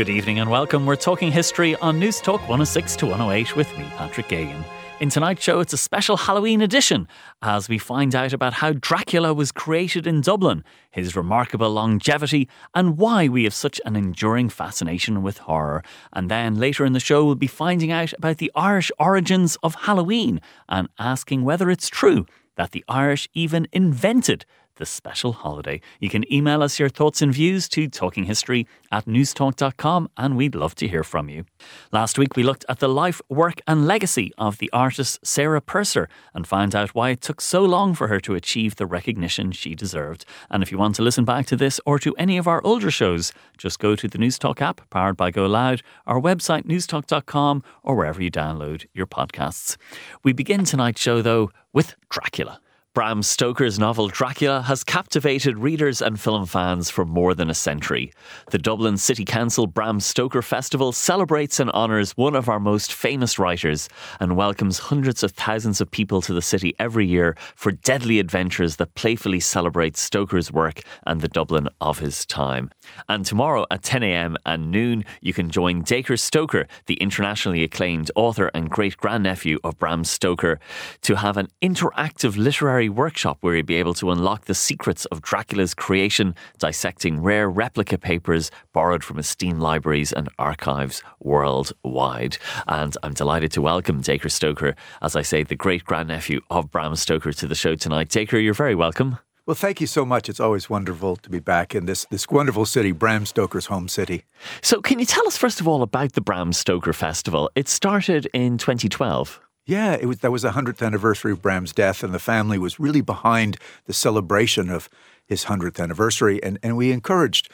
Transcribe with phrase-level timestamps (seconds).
[0.00, 0.86] Good evening and welcome.
[0.86, 4.64] We're talking history on Newstalk 106 to 108 with me, Patrick Geoghegan.
[4.98, 7.06] In tonight's show, it's a special Halloween edition
[7.42, 12.96] as we find out about how Dracula was created in Dublin, his remarkable longevity, and
[12.96, 15.82] why we have such an enduring fascination with horror.
[16.14, 19.74] And then later in the show, we'll be finding out about the Irish origins of
[19.74, 20.40] Halloween
[20.70, 22.24] and asking whether it's true
[22.56, 24.46] that the Irish even invented
[24.76, 25.80] the special holiday.
[26.00, 30.74] You can email us your thoughts and views to talkinghistory at newstalk.com and we'd love
[30.76, 31.44] to hear from you.
[31.92, 36.08] Last week we looked at the life, work and legacy of the artist Sarah Purser
[36.34, 39.74] and found out why it took so long for her to achieve the recognition she
[39.74, 40.24] deserved.
[40.50, 42.90] And if you want to listen back to this or to any of our older
[42.90, 47.94] shows, just go to the Newstalk app powered by Go Loud, our website newstalk.com or
[47.94, 49.76] wherever you download your podcasts.
[50.22, 52.60] We begin tonight's show though with Dracula.
[52.92, 58.12] Bram Stoker's novel Dracula has captivated readers and film fans for more than a century.
[58.50, 63.38] The Dublin City Council Bram Stoker Festival celebrates and honours one of our most famous
[63.38, 63.88] writers
[64.18, 68.74] and welcomes hundreds of thousands of people to the city every year for deadly adventures
[68.76, 72.70] that playfully celebrate Stoker's work and the Dublin of his time.
[73.08, 78.50] And tomorrow at 10am and noon, you can join Dacre Stoker, the internationally acclaimed author
[78.52, 80.58] and great grandnephew of Bram Stoker,
[81.02, 85.22] to have an interactive literary workshop where you'll be able to unlock the secrets of
[85.22, 92.38] Dracula's creation, dissecting rare replica papers borrowed from esteemed libraries and archives worldwide.
[92.66, 96.96] And I'm delighted to welcome Dacre Stoker, as I say, the great grandnephew of Bram
[96.96, 98.08] Stoker, to the show tonight.
[98.08, 99.18] Dacre, you're very welcome.
[99.46, 100.28] Well, thank you so much.
[100.28, 104.24] It's always wonderful to be back in this, this wonderful city, Bram Stoker's home city.
[104.62, 107.50] So, can you tell us, first of all, about the Bram Stoker Festival?
[107.56, 109.40] It started in 2012.
[109.66, 112.80] Yeah, it was that was the hundredth anniversary of Bram's death, and the family was
[112.80, 113.56] really behind
[113.86, 114.88] the celebration of
[115.26, 117.50] his hundredth anniversary, and, and we encouraged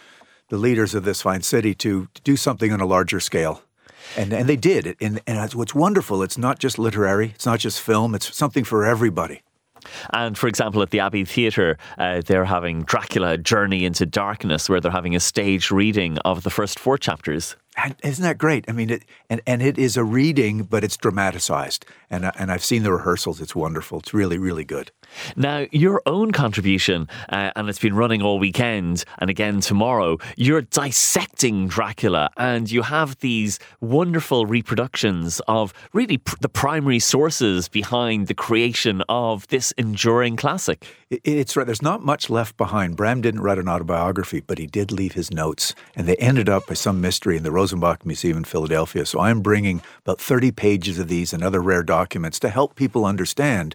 [0.48, 3.62] the leaders of this fine city to, to do something on a larger scale.
[4.16, 4.96] And, and they did.
[5.00, 8.84] And, and what's wonderful, it's not just literary, it's not just film, it's something for
[8.84, 9.42] everybody.
[10.10, 14.80] And for example, at the Abbey Theatre, uh, they're having Dracula Journey into Darkness, where
[14.80, 17.56] they're having a stage reading of the first four chapters.
[18.02, 18.64] Isn't that great?
[18.68, 21.84] I mean, it, and, and it is a reading, but it's dramatized.
[22.08, 23.40] And, and I've seen the rehearsals.
[23.40, 23.98] It's wonderful.
[23.98, 24.92] It's really, really good.
[25.36, 30.62] Now, your own contribution, uh, and it's been running all weekend and again tomorrow, you're
[30.62, 38.28] dissecting Dracula and you have these wonderful reproductions of really pr- the primary sources behind
[38.28, 40.86] the creation of this enduring classic.
[41.10, 41.66] It, it's right.
[41.66, 42.96] There's not much left behind.
[42.96, 46.66] Bram didn't write an autobiography, but he did leave his notes, and they ended up
[46.66, 49.06] by some mystery in the Rosenbach Museum in Philadelphia.
[49.06, 53.04] So I'm bringing about 30 pages of these and other rare documents to help people
[53.04, 53.74] understand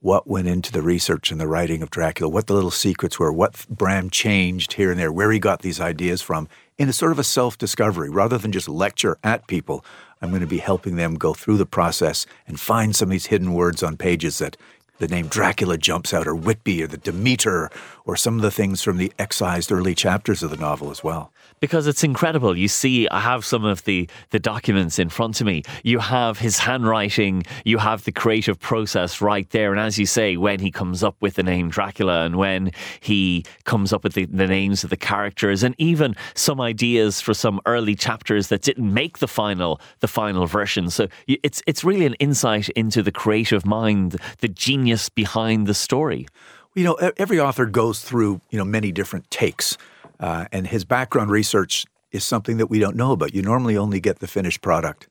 [0.00, 3.32] what went into the research and the writing of Dracula, what the little secrets were,
[3.32, 7.12] what Bram changed here and there, where he got these ideas from, in a sort
[7.12, 8.08] of a self discovery.
[8.10, 9.84] Rather than just lecture at people,
[10.20, 13.26] I'm going to be helping them go through the process and find some of these
[13.26, 14.56] hidden words on pages that
[14.98, 17.70] the name Dracula jumps out, or Whitby, or the Demeter,
[18.04, 21.32] or some of the things from the excised early chapters of the novel as well
[21.60, 22.56] because it's incredible.
[22.56, 25.62] You see, I have some of the, the documents in front of me.
[25.82, 29.70] You have his handwriting, you have the creative process right there.
[29.72, 33.44] And as you say, when he comes up with the name Dracula and when he
[33.64, 37.60] comes up with the, the names of the characters and even some ideas for some
[37.66, 40.90] early chapters that didn't make the final the final version.
[40.90, 46.26] So it's it's really an insight into the creative mind, the genius behind the story.
[46.74, 49.78] You know, every author goes through, you know, many different takes.
[50.18, 53.34] Uh, and his background research is something that we don't know about.
[53.34, 55.08] You normally only get the finished product.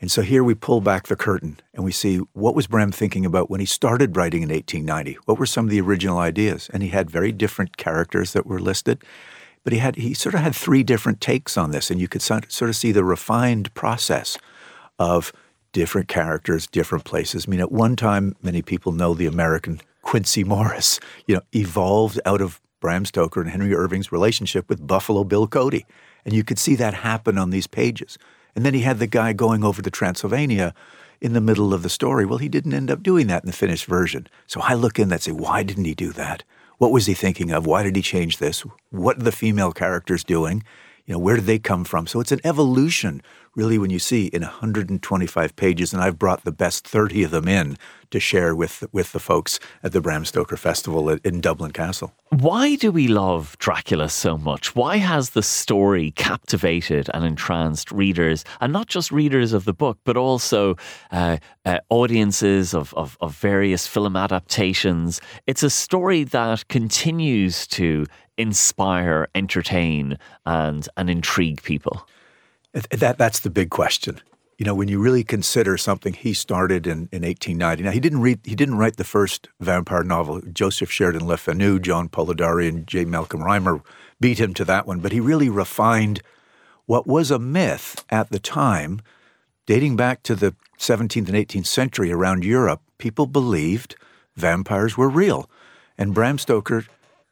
[0.00, 3.24] And so here we pull back the curtain and we see what was Bram thinking
[3.24, 5.18] about when he started writing in 1890?
[5.24, 6.68] What were some of the original ideas?
[6.72, 9.02] And he had very different characters that were listed,
[9.62, 12.22] but he had he sort of had three different takes on this, and you could
[12.22, 14.36] sort of see the refined process
[14.98, 15.32] of
[15.72, 17.46] different characters, different places.
[17.46, 22.20] I mean, at one time, many people know the American Quincey Morris, you know, evolved
[22.26, 25.86] out of Bram Stoker and Henry Irving's relationship with Buffalo Bill Cody.
[26.26, 28.18] And you could see that happen on these pages.
[28.54, 30.74] And then he had the guy going over to Transylvania
[31.18, 32.26] in the middle of the story.
[32.26, 34.26] Well, he didn't end up doing that in the finished version.
[34.46, 36.42] So I look in and say, why didn't he do that?
[36.76, 37.64] What was he thinking of?
[37.64, 38.66] Why did he change this?
[38.90, 40.62] What are the female characters doing?
[41.06, 42.06] You know, where did they come from?
[42.06, 43.20] So it's an evolution,
[43.54, 47.46] really, when you see in 125 pages, and I've brought the best 30 of them
[47.46, 47.76] in
[48.10, 52.14] to share with with the folks at the Bram Stoker Festival in Dublin Castle.
[52.30, 54.74] Why do we love Dracula so much?
[54.74, 59.98] Why has the story captivated and entranced readers, and not just readers of the book,
[60.04, 60.76] but also
[61.10, 61.36] uh,
[61.66, 65.20] uh, audiences of, of, of various film adaptations?
[65.46, 72.06] It's a story that continues to inspire, entertain, and and intrigue people.
[72.90, 74.20] That that's the big question
[74.58, 77.82] you know, when you really consider something he started in, in 1890.
[77.82, 80.40] Now he didn't read he didn't write the first vampire novel.
[80.52, 81.82] Joseph Sheridan Le Fanu, mm-hmm.
[81.82, 83.04] John Polidori, and J.
[83.04, 83.82] Malcolm Rymer
[84.20, 86.22] beat him to that one, but he really refined
[86.86, 89.00] what was a myth at the time,
[89.66, 92.80] dating back to the 17th and 18th century around Europe.
[92.98, 93.96] People believed
[94.36, 95.48] vampires were real.
[95.96, 96.84] And Bram Stoker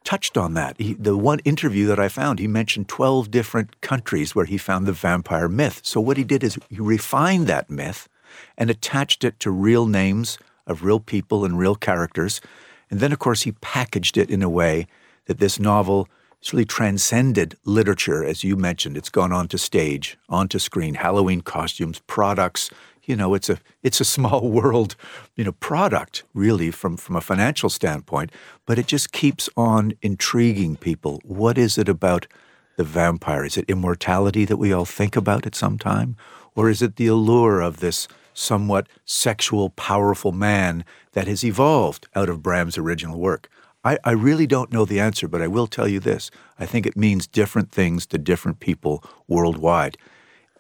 [0.05, 0.81] touched on that.
[0.81, 4.87] He, the one interview that I found, he mentioned 12 different countries where he found
[4.87, 5.81] the vampire myth.
[5.85, 8.09] So what he did is he refined that myth
[8.57, 12.41] and attached it to real names of real people and real characters.
[12.91, 14.87] And then, of course, he packaged it in a way
[15.27, 16.09] that this novel
[16.43, 18.97] has really transcended literature, as you mentioned.
[18.97, 22.71] It's gone on to stage, onto screen, Halloween costumes, products,
[23.05, 24.97] you know, it's a it's a small world,
[25.37, 28.31] you know, product really from from a financial standpoint,
[28.67, 31.21] but it just keeps on intriguing people.
[31.25, 32.27] What is it about
[32.77, 33.45] the vampire?
[33.45, 36.17] Is it immortality that we all think about at some time,
[36.55, 42.29] or is it the allure of this somewhat sexual, powerful man that has evolved out
[42.29, 43.49] of Bram's original work?
[43.85, 46.31] I, I really don't know the answer, but I will tell you this.
[46.59, 49.99] I think it means different things to different people worldwide.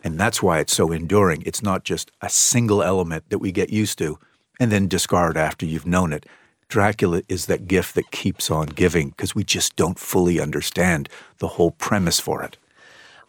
[0.02, 1.42] And that's why it's so enduring.
[1.46, 4.18] It's not just a single element that we get used to
[4.58, 6.26] and then discard after you've known it.
[6.68, 11.08] Dracula is that gift that keeps on giving because we just don't fully understand
[11.38, 12.56] the whole premise for it.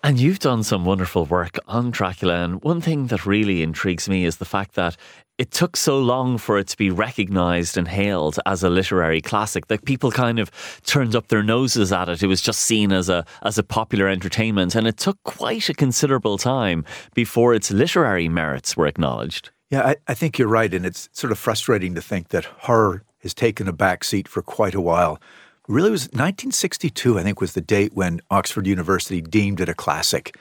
[0.05, 2.43] And you've done some wonderful work on Dracula.
[2.43, 4.97] And one thing that really intrigues me is the fact that
[5.43, 9.67] it took so long for it to be recognized and hailed as a literary classic
[9.67, 10.49] that people kind of
[10.85, 12.23] turned up their noses at it.
[12.23, 15.73] It was just seen as a as a popular entertainment and it took quite a
[15.73, 19.49] considerable time before its literary merits were acknowledged.
[19.69, 23.03] Yeah, I, I think you're right, and it's sort of frustrating to think that horror
[23.21, 25.19] has taken a back seat for quite a while
[25.67, 30.37] really was 1962, I think, was the date when Oxford University deemed it a classic.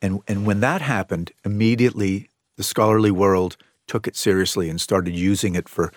[0.00, 5.54] And, and when that happened, immediately the scholarly world took it seriously and started using
[5.54, 5.92] it for,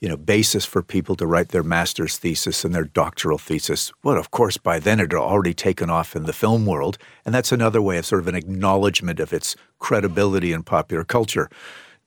[0.00, 3.92] you know, basis for people to write their master's thesis and their doctoral thesis.
[4.02, 6.98] Well, of course, by then it had already taken off in the film world.
[7.24, 11.48] And that's another way of sort of an acknowledgement of its credibility in popular culture.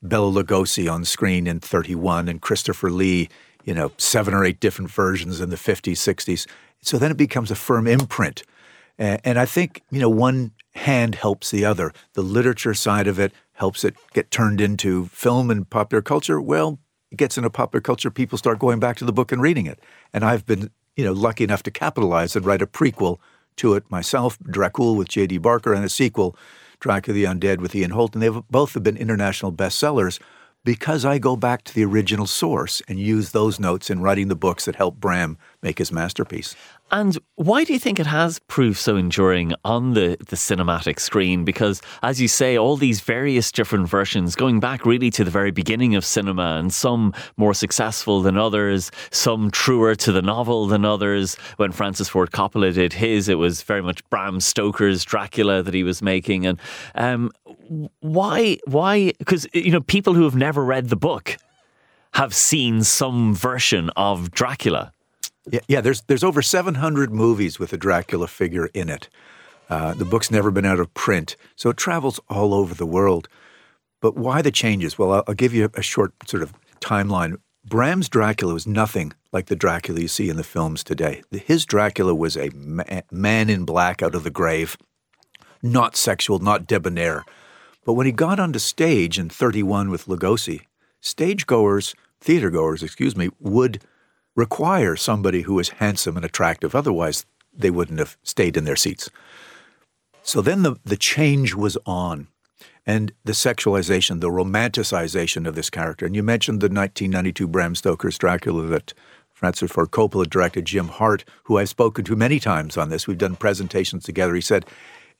[0.02, 3.28] Bela Lugosi on screen in 31 and Christopher Lee
[3.64, 6.46] you know, seven or eight different versions in the 50s, 60s.
[6.82, 8.42] So then it becomes a firm imprint.
[8.96, 11.92] And I think, you know, one hand helps the other.
[12.12, 16.40] The literature side of it helps it get turned into film and popular culture.
[16.40, 16.78] Well,
[17.10, 19.80] it gets into popular culture, people start going back to the book and reading it.
[20.12, 23.18] And I've been, you know, lucky enough to capitalize and write a prequel
[23.56, 25.38] to it myself, Dracul with J.D.
[25.38, 26.36] Barker, and a sequel,
[26.80, 28.14] Dracula the Undead with Ian Holt.
[28.14, 30.20] And they've both have been international bestsellers
[30.64, 34.34] because I go back to the original source and use those notes in writing the
[34.34, 36.56] books that help Bram make his masterpiece.
[36.90, 41.44] And why do you think it has proved so enduring on the, the cinematic screen?
[41.44, 45.50] Because, as you say, all these various different versions, going back really to the very
[45.50, 50.84] beginning of cinema, and some more successful than others, some truer to the novel than
[50.84, 51.36] others.
[51.56, 55.82] When Francis Ford Coppola did his, it was very much Bram Stoker's Dracula that he
[55.82, 56.46] was making.
[56.46, 56.60] And
[56.94, 57.32] um,
[58.00, 58.58] why?
[58.66, 59.12] Why?
[59.18, 61.38] Because you know, people who have never read the book
[62.12, 64.92] have seen some version of Dracula.
[65.50, 65.80] Yeah, yeah.
[65.80, 69.08] There's there's over 700 movies with a Dracula figure in it.
[69.68, 73.28] Uh, the book's never been out of print, so it travels all over the world.
[74.00, 74.98] But why the changes?
[74.98, 77.38] Well, I'll, I'll give you a short sort of timeline.
[77.66, 81.22] Bram's Dracula was nothing like the Dracula you see in the films today.
[81.30, 82.50] His Dracula was a
[83.10, 84.76] man in black out of the grave,
[85.62, 87.24] not sexual, not debonair.
[87.86, 90.62] But when he got onto stage in 31 with Lugosi,
[91.02, 93.82] stagegoers, theatergoers, excuse me, would
[94.34, 96.74] require somebody who is handsome and attractive.
[96.74, 97.24] Otherwise,
[97.56, 99.10] they wouldn't have stayed in their seats.
[100.22, 102.28] So then the, the change was on,
[102.86, 106.06] and the sexualization, the romanticization of this character.
[106.06, 108.94] And you mentioned the 1992 Bram Stoker's Dracula that
[109.32, 113.06] Francis Ford Coppola directed, Jim Hart, who I've spoken to many times on this.
[113.06, 114.34] We've done presentations together.
[114.34, 114.64] He said,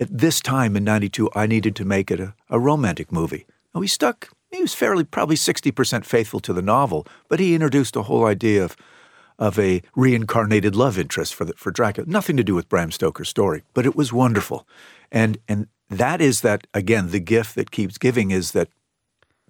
[0.00, 3.46] At this time in 92, I needed to make it a, a romantic movie.
[3.74, 7.96] And we stuck, he was fairly, probably 60% faithful to the novel, but he introduced
[7.96, 8.76] a whole idea of
[9.38, 12.08] of a reincarnated love interest for the, for Dracula.
[12.08, 14.66] Nothing to do with Bram Stoker's story, but it was wonderful,
[15.10, 18.68] and and that is that again the gift that keeps giving is that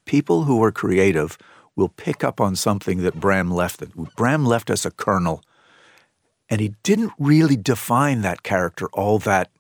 [0.04, 1.38] people who are creative
[1.76, 3.82] will pick up on something that Bram left.
[4.16, 5.42] Bram left us a kernel,
[6.48, 9.50] and he didn't really define that character all that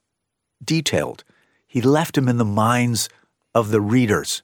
[0.64, 1.24] detailed.
[1.66, 3.08] He left him in the minds
[3.54, 4.42] of the readers.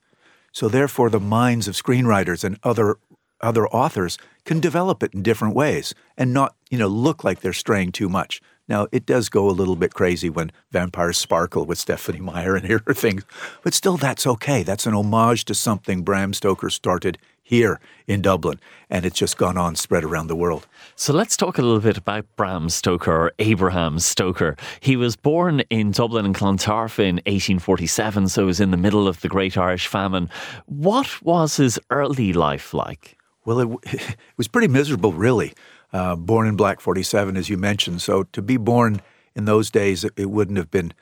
[0.52, 2.98] So therefore, the minds of screenwriters and other
[3.40, 7.52] other authors can develop it in different ways and not, you know, look like they're
[7.52, 8.40] straying too much.
[8.68, 12.66] Now, it does go a little bit crazy when vampires sparkle with Stephenie Meyer and
[12.86, 13.24] her things,
[13.62, 14.62] but still, that's okay.
[14.62, 17.18] That's an homage to something Bram Stoker started
[17.50, 20.68] here in Dublin, and it's just gone on, spread around the world.
[20.94, 24.56] So let's talk a little bit about Bram Stoker or Abraham Stoker.
[24.78, 29.08] He was born in Dublin and Clontarf in 1847, so he was in the middle
[29.08, 30.30] of the Great Irish Famine.
[30.66, 33.16] What was his early life like?
[33.50, 35.54] Well, it, it was pretty miserable, really.
[35.92, 38.00] Uh, born in Black 47, as you mentioned.
[38.00, 39.02] So to be born
[39.34, 40.92] in those days, it, it wouldn't have been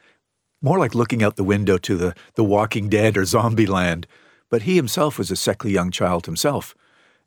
[0.63, 4.07] more like looking out the window to the, the Walking Dead or Zombie Land.
[4.49, 6.75] But he himself was a sickly young child himself.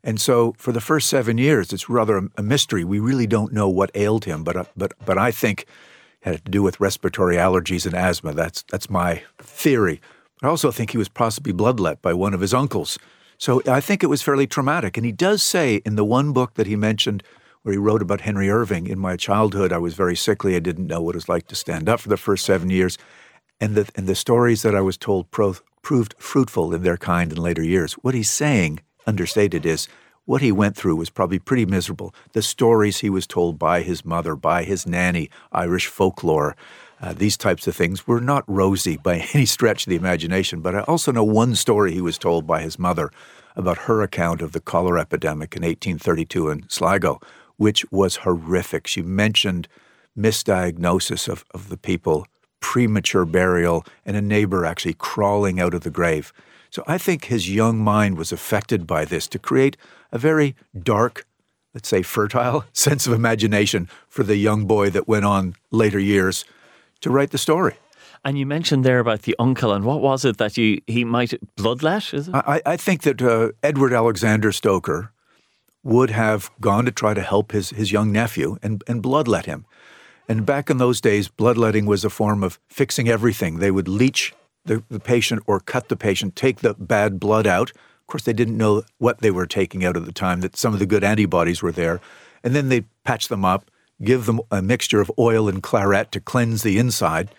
[0.02, 2.82] And so for the first seven years, it's rather a, a mystery.
[2.82, 5.66] We really don't know what ailed him, but, uh, but, but I think
[6.22, 8.32] it had to do with respiratory allergies and asthma.
[8.32, 10.00] That's, that's my theory.
[10.42, 12.98] I also think he was possibly bloodlet by one of his uncles.
[13.38, 14.96] So I think it was fairly traumatic.
[14.96, 17.22] And he does say in the one book that he mentioned,
[17.62, 20.56] where he wrote about Henry Irving, in my childhood, I was very sickly.
[20.56, 22.98] I didn't know what it was like to stand up for the first seven years.
[23.60, 27.32] And the, and the stories that I was told pro- proved fruitful in their kind
[27.32, 27.92] in later years.
[27.94, 29.88] What he's saying, understated, is
[30.24, 32.14] what he went through was probably pretty miserable.
[32.32, 36.56] The stories he was told by his mother, by his nanny, Irish folklore,
[37.02, 40.60] uh, these types of things were not rosy by any stretch of the imagination.
[40.60, 43.10] But I also know one story he was told by his mother
[43.56, 47.20] about her account of the cholera epidemic in 1832 in Sligo,
[47.56, 48.86] which was horrific.
[48.86, 49.68] She mentioned
[50.16, 52.26] misdiagnosis of, of the people,
[52.60, 56.32] premature burial, and a neighbor actually crawling out of the grave.
[56.70, 59.76] So I think his young mind was affected by this to create
[60.10, 61.26] a very dark,
[61.74, 66.44] let's say fertile sense of imagination for the young boy that went on later years
[67.02, 67.74] to write the story.
[68.24, 71.34] And you mentioned there about the uncle, and what was it that you he might
[71.56, 72.14] bloodlet?
[72.14, 72.34] Is it?
[72.34, 75.12] I, I think that uh, Edward Alexander Stoker
[75.82, 79.66] would have gone to try to help his, his young nephew and, and bloodlet him.
[80.28, 83.58] And back in those days, bloodletting was a form of fixing everything.
[83.58, 84.32] They would leech
[84.64, 87.70] the, the patient or cut the patient, take the bad blood out.
[87.70, 90.72] Of course, they didn't know what they were taking out at the time, that some
[90.72, 92.00] of the good antibodies were there.
[92.44, 93.68] And then they'd patch them up,
[94.02, 97.30] give them a mixture of oil and claret to cleanse the inside.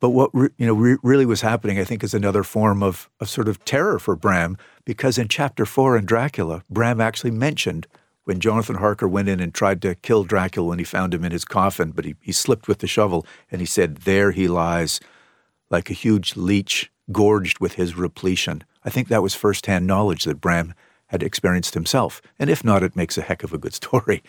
[0.00, 3.08] But what re, you know re, really was happening, I think, is another form of,
[3.20, 7.86] of sort of terror for Bram, because in chapter four in Dracula, Bram actually mentioned
[8.24, 11.32] when Jonathan Harker went in and tried to kill Dracula when he found him in
[11.32, 15.00] his coffin, but he, he slipped with the shovel, and he said, There he lies,
[15.70, 18.64] like a huge leech, gorged with his repletion.
[18.84, 20.74] I think that was firsthand knowledge that Bram
[21.08, 22.22] had experienced himself.
[22.38, 24.22] And if not, it makes a heck of a good story.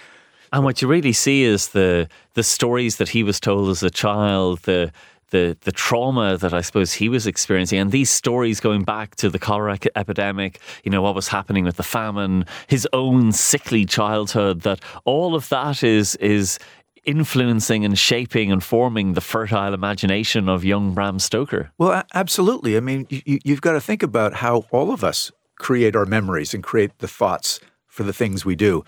[0.51, 3.89] And what you really see is the the stories that he was told as a
[3.89, 4.91] child, the
[5.31, 9.29] the the trauma that I suppose he was experiencing, and these stories going back to
[9.29, 14.62] the cholera epidemic, you know what was happening with the famine, his own sickly childhood.
[14.62, 16.60] That all of that is is
[17.03, 21.72] influencing and shaping and forming the fertile imagination of young Bram Stoker.
[21.77, 22.77] Well, absolutely.
[22.77, 26.53] I mean, you, you've got to think about how all of us create our memories
[26.53, 28.84] and create the thoughts for the things we do.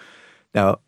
[0.53, 0.79] Now,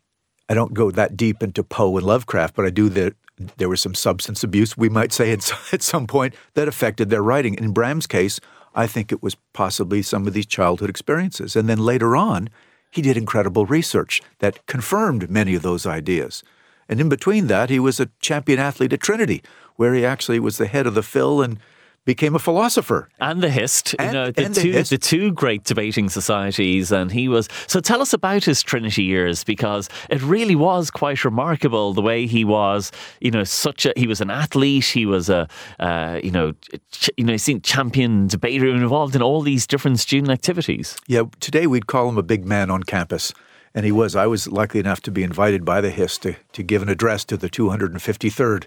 [0.48, 3.14] I don't go that deep into Poe and Lovecraft, but I do that
[3.56, 7.22] there was some substance abuse, we might say, at, at some point that affected their
[7.22, 7.54] writing.
[7.54, 8.40] In Bram's case,
[8.74, 11.56] I think it was possibly some of these childhood experiences.
[11.56, 12.48] And then later on,
[12.90, 16.42] he did incredible research that confirmed many of those ideas.
[16.88, 19.42] And in between that, he was a champion athlete at Trinity,
[19.76, 21.58] where he actually was the head of the Phil and
[22.06, 23.10] became a philosopher.
[23.20, 27.12] And the hist and, you know the two the, the two great debating societies and
[27.12, 31.92] he was so tell us about his trinity years because it really was quite remarkable
[31.92, 35.48] the way he was you know such a he was an athlete he was a
[35.80, 36.52] uh, you know
[36.92, 40.96] ch- you know he seemed champion debater involved in all these different student activities.
[41.06, 43.34] Yeah today we'd call him a big man on campus
[43.74, 44.16] and he was.
[44.16, 47.26] I was lucky enough to be invited by the hist to, to give an address
[47.26, 48.64] to the 253rd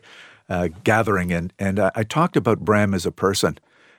[0.49, 3.57] uh, gathering, and and I, I talked about Bram as a person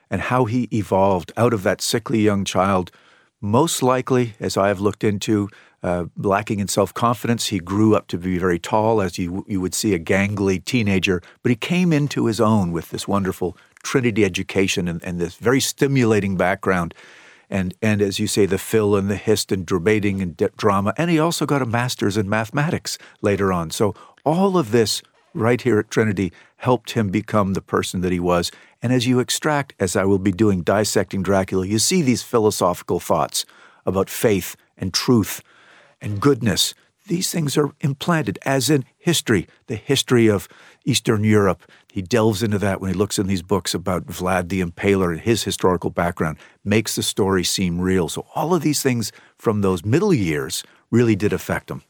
[0.09, 2.91] and how he evolved out of that sickly young child.
[3.39, 5.49] Most likely, as I have looked into,
[5.81, 9.59] uh, lacking in self confidence, he grew up to be very tall, as you you
[9.61, 11.21] would see a gangly teenager.
[11.41, 15.59] But he came into his own with this wonderful Trinity education and, and this very
[15.61, 16.93] stimulating background.
[17.49, 20.93] and and as you say, the Phil and the Hist and debating and de- drama,
[20.97, 23.71] and he also got a master's in mathematics later on.
[23.71, 25.01] So all of this
[25.33, 28.51] right here at Trinity helped him become the person that he was.
[28.81, 32.99] And as you extract, as I will be doing, dissecting Dracula, you see these philosophical
[32.99, 33.45] thoughts
[33.85, 35.41] about faith and truth
[36.01, 36.73] and goodness.
[37.07, 40.47] These things are implanted, as in history, the history of
[40.85, 41.63] Eastern Europe.
[41.91, 45.19] He delves into that when he looks in these books about Vlad the Impaler and
[45.19, 48.07] his historical background, makes the story seem real.
[48.07, 51.81] So, all of these things from those middle years really did affect him.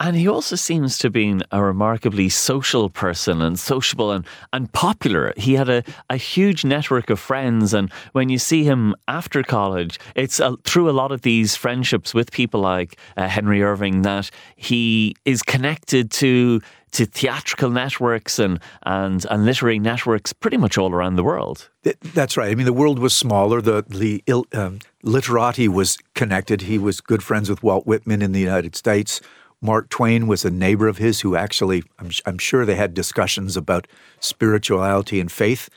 [0.00, 4.72] And he also seems to have been a remarkably social person and sociable and, and
[4.72, 5.32] popular.
[5.36, 7.72] He had a, a huge network of friends.
[7.72, 12.12] And when you see him after college, it's a, through a lot of these friendships
[12.12, 16.60] with people like uh, Henry Irving that he is connected to
[16.94, 21.68] to theatrical networks and, and, and literary networks pretty much all around the world.
[21.82, 22.52] That's right.
[22.52, 23.60] I mean, the world was smaller.
[23.60, 24.22] The, the
[24.52, 26.62] um, literati was connected.
[26.62, 29.20] He was good friends with Walt Whitman in the United States.
[29.64, 33.56] Mark Twain was a neighbor of his who actually, I'm, I'm sure they had discussions
[33.56, 33.88] about
[34.20, 35.70] spirituality and faith.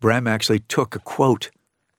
[0.00, 1.50] Bram actually took a quote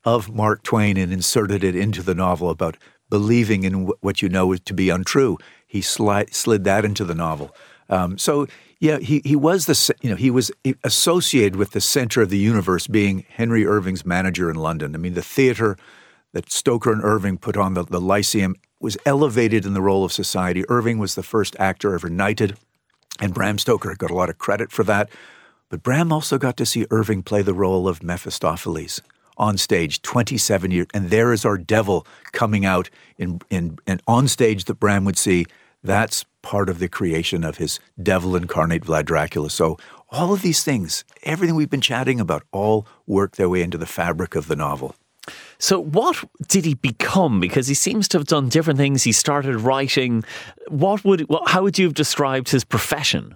[0.03, 2.77] of Mark Twain and inserted it into the novel about
[3.09, 5.39] believing in what you know to be untrue.
[5.65, 7.55] He slid, slid that into the novel.
[7.89, 8.45] Um, so
[8.79, 10.51] yeah, he, he was the you know he was
[10.83, 14.93] associated with the center of the universe, being Henry Irving's manager in London.
[14.93, 15.77] I mean, the theater
[16.33, 20.11] that Stoker and Irving put on the, the Lyceum was elevated in the role of
[20.11, 20.65] society.
[20.67, 22.57] Irving was the first actor ever knighted,
[23.21, 25.09] and Bram Stoker got a lot of credit for that.
[25.69, 29.01] But Bram also got to see Irving play the role of Mephistopheles
[29.37, 34.27] on stage 27 years and there is our devil coming out in in and on
[34.27, 35.47] stage that Bram would see
[35.83, 39.75] that's part of the creation of his devil incarnate Vlad Dracula so
[40.11, 43.87] all of these things everything we've been chatting about all work their way into the
[43.87, 44.93] fabric of the novel
[45.57, 47.39] so, what did he become?
[47.39, 49.03] Because he seems to have done different things.
[49.03, 50.23] He started writing.
[50.67, 51.25] What would?
[51.47, 53.35] How would you have described his profession?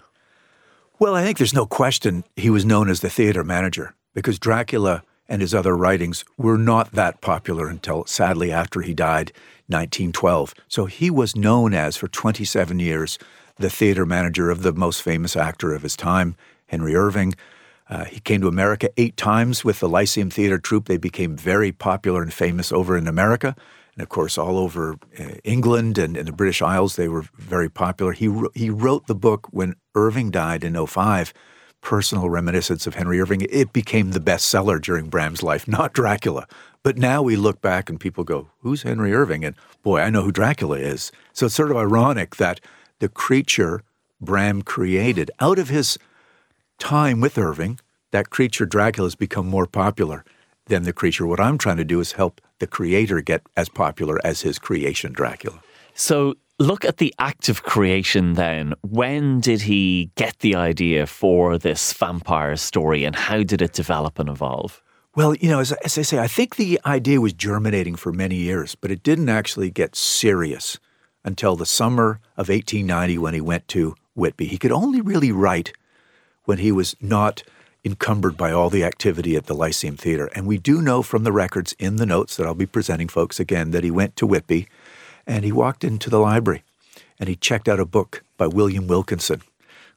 [0.99, 5.03] Well, I think there's no question he was known as the theater manager because Dracula
[5.29, 9.31] and his other writings were not that popular until sadly after he died
[9.67, 10.53] 1912.
[10.67, 13.19] So he was known as for 27 years
[13.57, 16.35] the theater manager of the most famous actor of his time,
[16.67, 17.35] Henry Irving.
[17.89, 20.87] Uh, he came to America eight times with the Lyceum Theater Troupe.
[20.87, 23.55] They became very popular and famous over in America.
[23.95, 27.69] And of course, all over uh, England and, and, the British Isles, they were very
[27.69, 28.11] popular.
[28.11, 31.33] He, he wrote the book when Irving died in 05,
[31.81, 33.47] Personal Reminiscence of Henry Irving.
[33.49, 36.47] It became the bestseller during Bram's life, not Dracula.
[36.83, 39.43] But now we look back and people go, Who's Henry Irving?
[39.43, 41.11] And boy, I know who Dracula is.
[41.33, 42.59] So it's sort of ironic that
[42.99, 43.81] the creature
[44.21, 45.97] Bram created out of his
[46.77, 47.79] time with Irving,
[48.11, 50.23] that creature Dracula has become more popular
[50.65, 51.25] than the creature.
[51.25, 55.13] What I'm trying to do is help the creator get as popular as his creation,
[55.13, 55.59] Dracula.
[55.93, 58.73] So look at the act of creation then.
[58.81, 64.19] When did he get the idea for this vampire story and how did it develop
[64.19, 64.81] and evolve?
[65.15, 68.35] Well, you know, as, as I say, I think the idea was germinating for many
[68.35, 70.79] years, but it didn't actually get serious
[71.25, 74.45] until the summer of 1890 when he went to Whitby.
[74.45, 75.73] He could only really write
[76.47, 77.43] when he was not
[77.83, 80.29] encumbered by all the activity at the Lyceum Theater.
[80.33, 83.37] And we do know from the records in the notes that I'll be presenting folks
[83.37, 84.69] again that he went to Whitby
[85.27, 86.63] and he walked into the library
[87.19, 89.41] and he checked out a book by William Wilkinson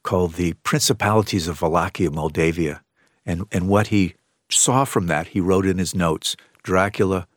[0.03, 2.83] called The Principalities of Wallachia, Moldavia.
[3.25, 4.15] And, and what he
[4.49, 6.35] saw from that, he wrote in his notes
[6.65, 7.29] Dracula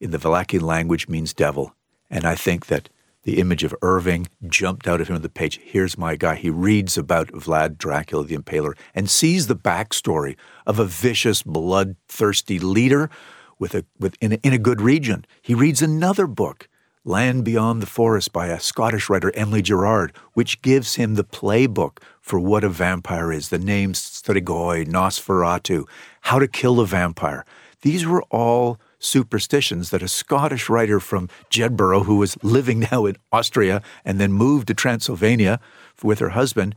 [0.00, 1.74] in the Wallachian language means devil.
[2.08, 2.88] And I think that
[3.22, 5.60] the image of Irving jumped out of him on the page.
[5.62, 6.36] Here's my guy.
[6.36, 12.58] He reads about Vlad Dracula the Impaler and sees the backstory of a vicious, bloodthirsty
[12.58, 13.10] leader
[13.58, 15.26] with a, with, in, a, in a good region.
[15.42, 16.68] He reads another book,
[17.04, 21.98] Land Beyond the Forest, by a Scottish writer, Emily Gerard, which gives him the playbook
[22.20, 25.86] for what a vampire is the names Strigoi, Nosferatu,
[26.22, 27.44] how to kill a vampire.
[27.82, 33.16] These were all superstitions that a Scottish writer from Jedburgh, who was living now in
[33.32, 35.58] Austria and then moved to Transylvania
[36.02, 36.76] with her husband,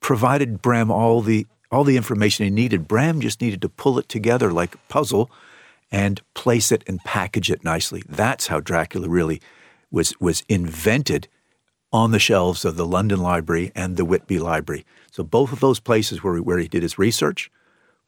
[0.00, 2.88] provided Bram all the all the information he needed.
[2.88, 5.30] Bram just needed to pull it together like a puzzle
[5.92, 8.02] and place it and package it nicely.
[8.08, 9.40] That's how Dracula really
[9.90, 11.28] was was invented
[11.92, 14.84] on the shelves of the London Library and the Whitby Library.
[15.10, 17.50] So both of those places where, where he did his research,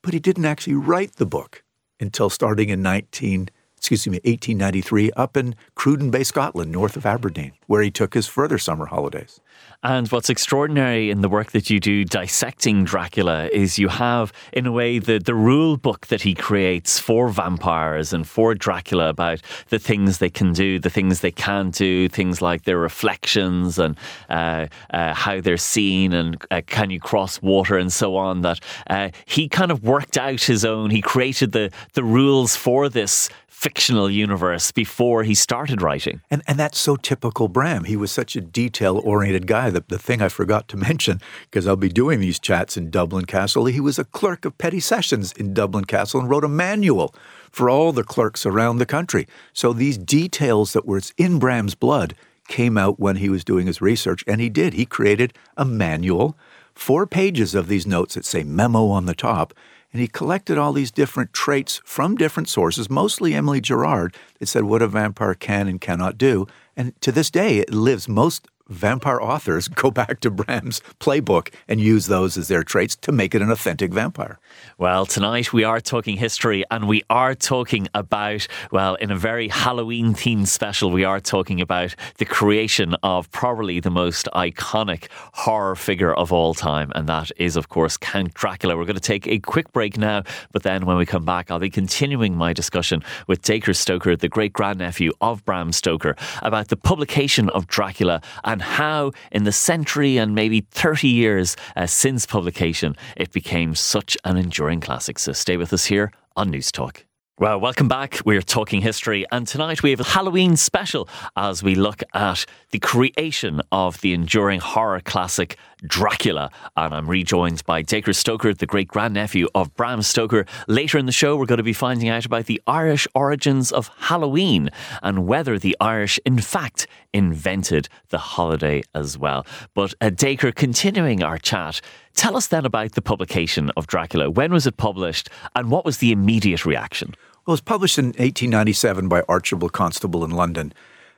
[0.02, 1.64] but he didn't actually write the book
[2.02, 3.48] until starting in 19,
[3.82, 8.28] excuse me, 1893 up in Cruden Bay, Scotland, north of Aberdeen, where he took his
[8.28, 9.40] further summer holidays.
[9.84, 14.64] And what's extraordinary in the work that you do dissecting Dracula is you have, in
[14.64, 19.40] a way, the, the rule book that he creates for vampires and for Dracula about
[19.70, 23.98] the things they can do, the things they can't do, things like their reflections and
[24.30, 28.42] uh, uh, how they're seen and uh, can you cross water and so on.
[28.42, 32.88] That uh, he kind of worked out his own, he created the, the rules for
[32.88, 33.28] this
[33.62, 36.20] fictional universe before he started writing.
[36.28, 37.84] And and that's so typical Bram.
[37.84, 39.70] He was such a detail oriented guy.
[39.70, 43.24] The, the thing I forgot to mention, because I'll be doing these chats in Dublin
[43.24, 47.14] Castle, he was a clerk of petty sessions in Dublin Castle and wrote a manual
[47.52, 49.28] for all the clerks around the country.
[49.52, 52.16] So these details that were in Bram's blood
[52.48, 54.74] came out when he was doing his research, and he did.
[54.74, 56.36] He created a manual,
[56.74, 59.54] four pages of these notes that say memo on the top,
[59.92, 64.64] and he collected all these different traits from different sources, mostly Emily Gerard, that said
[64.64, 66.46] what a vampire can and cannot do.
[66.76, 68.08] And to this day, it lives.
[68.08, 73.12] Most vampire authors go back to Bram's playbook and use those as their traits to
[73.12, 74.38] make it an authentic vampire.
[74.78, 79.48] Well, tonight we are talking history and we are talking about, well, in a very
[79.48, 85.76] Halloween themed special, we are talking about the creation of probably the most iconic horror
[85.76, 88.76] figure of all time, and that is, of course, Count Dracula.
[88.76, 90.22] We're going to take a quick break now,
[90.52, 94.28] but then when we come back, I'll be continuing my discussion with Dacre Stoker, the
[94.28, 100.16] great grandnephew of Bram Stoker, about the publication of Dracula and how, in the century
[100.16, 105.18] and maybe 30 years uh, since publication, it became such an enduring classic.
[105.18, 107.04] So stay with us here on Newstalk.
[107.38, 108.18] Well, welcome back.
[108.26, 112.78] We're talking history, and tonight we have a Halloween special as we look at the
[112.78, 116.50] creation of the enduring horror classic Dracula.
[116.76, 120.44] And I'm rejoined by Dacre Stoker, the great grandnephew of Bram Stoker.
[120.68, 123.90] Later in the show, we're going to be finding out about the Irish origins of
[123.96, 124.68] Halloween
[125.02, 129.46] and whether the Irish, in fact, invented the holiday as well.
[129.74, 131.80] But uh, Dacre, continuing our chat,
[132.14, 134.30] tell us then about the publication of Dracula.
[134.30, 137.14] When was it published, and what was the immediate reaction?
[137.46, 140.72] Well, it was published in 1897 by Archibald Constable in London.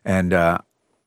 [0.05, 0.59] And uh,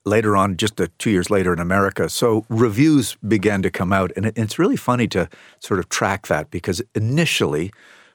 [0.08, 2.10] later on, just a, two years later in America.
[2.10, 6.28] So reviews began to come out, and it, it's really funny to sort of track
[6.28, 7.71] that because initially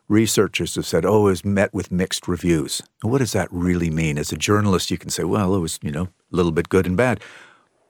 [0.09, 3.91] researchers have said, "Oh, it was met with mixed reviews." And what does that really
[3.91, 4.19] mean?
[4.19, 6.87] As a journalist, you can say, "Well, it was you know a little bit good
[6.87, 7.21] and bad."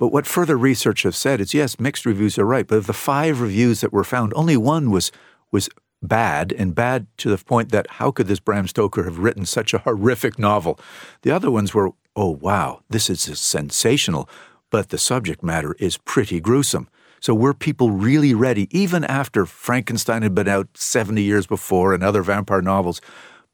[0.03, 2.67] But what further research has said is, yes, mixed reviews are right.
[2.67, 5.13] But of the five reviews that were found, only one was
[5.53, 5.69] was
[6.03, 9.73] bad, and bad to the point that how could this Bram Stoker have written such
[9.73, 10.77] a horrific novel?
[11.23, 14.29] The other ones were, oh, wow, this is sensational,
[14.71, 16.89] but the subject matter is pretty gruesome.
[17.21, 22.03] So were people really ready, even after Frankenstein had been out 70 years before and
[22.03, 23.01] other vampire novels?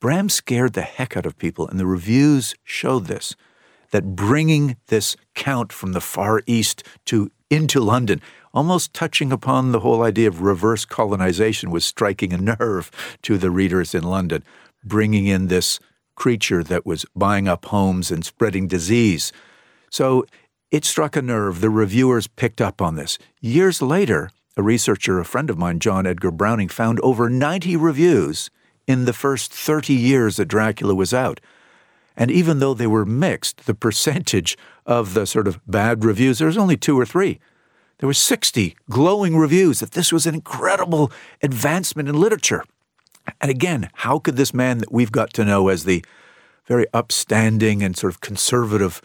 [0.01, 3.37] Bram scared the heck out of people, and the reviews showed this
[3.91, 8.21] that bringing this count from the far east to into London
[8.53, 12.91] almost touching upon the whole idea of reverse colonization was striking a nerve
[13.23, 14.43] to the readers in London,
[14.85, 15.79] bringing in this
[16.17, 19.33] creature that was buying up homes and spreading disease.
[19.91, 20.27] So
[20.71, 21.61] it struck a nerve.
[21.61, 23.19] The reviewers picked up on this.
[23.41, 28.51] Years later, a researcher, a friend of mine, John Edgar Browning, found over 90 reviews
[28.87, 31.41] in the first 30 years that Dracula was out.
[32.19, 36.49] And even though they were mixed, the percentage of the sort of bad reviews, there
[36.49, 37.39] was only two or three.
[37.99, 42.65] There were 60 glowing reviews that this was an incredible advancement in literature.
[43.41, 46.05] And again, how could this man that we've got to know as the
[46.67, 49.01] very upstanding and sort of conservative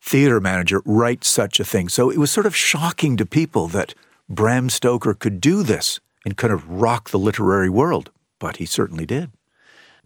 [0.00, 1.90] theater manager write such a thing?
[1.90, 3.94] So it was sort of shocking to people that
[4.26, 9.04] Bram Stoker could do this and kind of rock the literary world, but he certainly
[9.04, 9.32] did.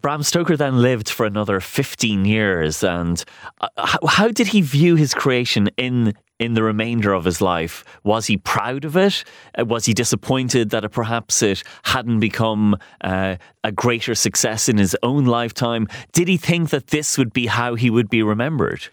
[0.01, 2.83] Bram Stoker then lived for another 15 years.
[2.83, 3.23] And
[3.59, 7.83] uh, how did he view his creation in in the remainder of his life?
[8.03, 9.23] Was he proud of it?
[9.57, 14.77] Uh, was he disappointed that it, perhaps it hadn't become uh, a greater success in
[14.77, 15.87] his own lifetime?
[16.11, 18.87] Did he think that this would be how he would be remembered?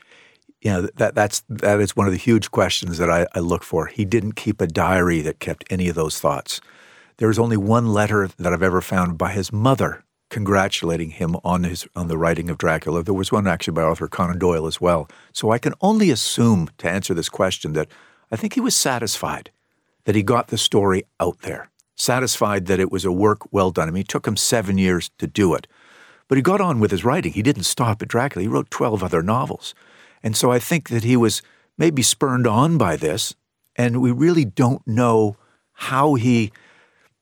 [0.62, 3.86] Yeah, that that's that is one of the huge questions that I, I look for.
[3.86, 6.62] He didn't keep a diary that kept any of those thoughts.
[7.18, 10.03] There's only one letter that I've ever found by his mother
[10.34, 13.04] congratulating him on his on the writing of Dracula.
[13.04, 15.08] There was one actually by Arthur Conan Doyle as well.
[15.32, 17.86] So I can only assume to answer this question that
[18.32, 19.52] I think he was satisfied
[20.06, 23.86] that he got the story out there, satisfied that it was a work well done.
[23.86, 25.68] I mean, it took him seven years to do it,
[26.26, 27.32] but he got on with his writing.
[27.32, 28.42] He didn't stop at Dracula.
[28.42, 29.72] He wrote twelve other novels,
[30.20, 31.42] and so I think that he was
[31.78, 33.36] maybe spurned on by this,
[33.76, 35.36] and we really don't know
[35.74, 36.50] how he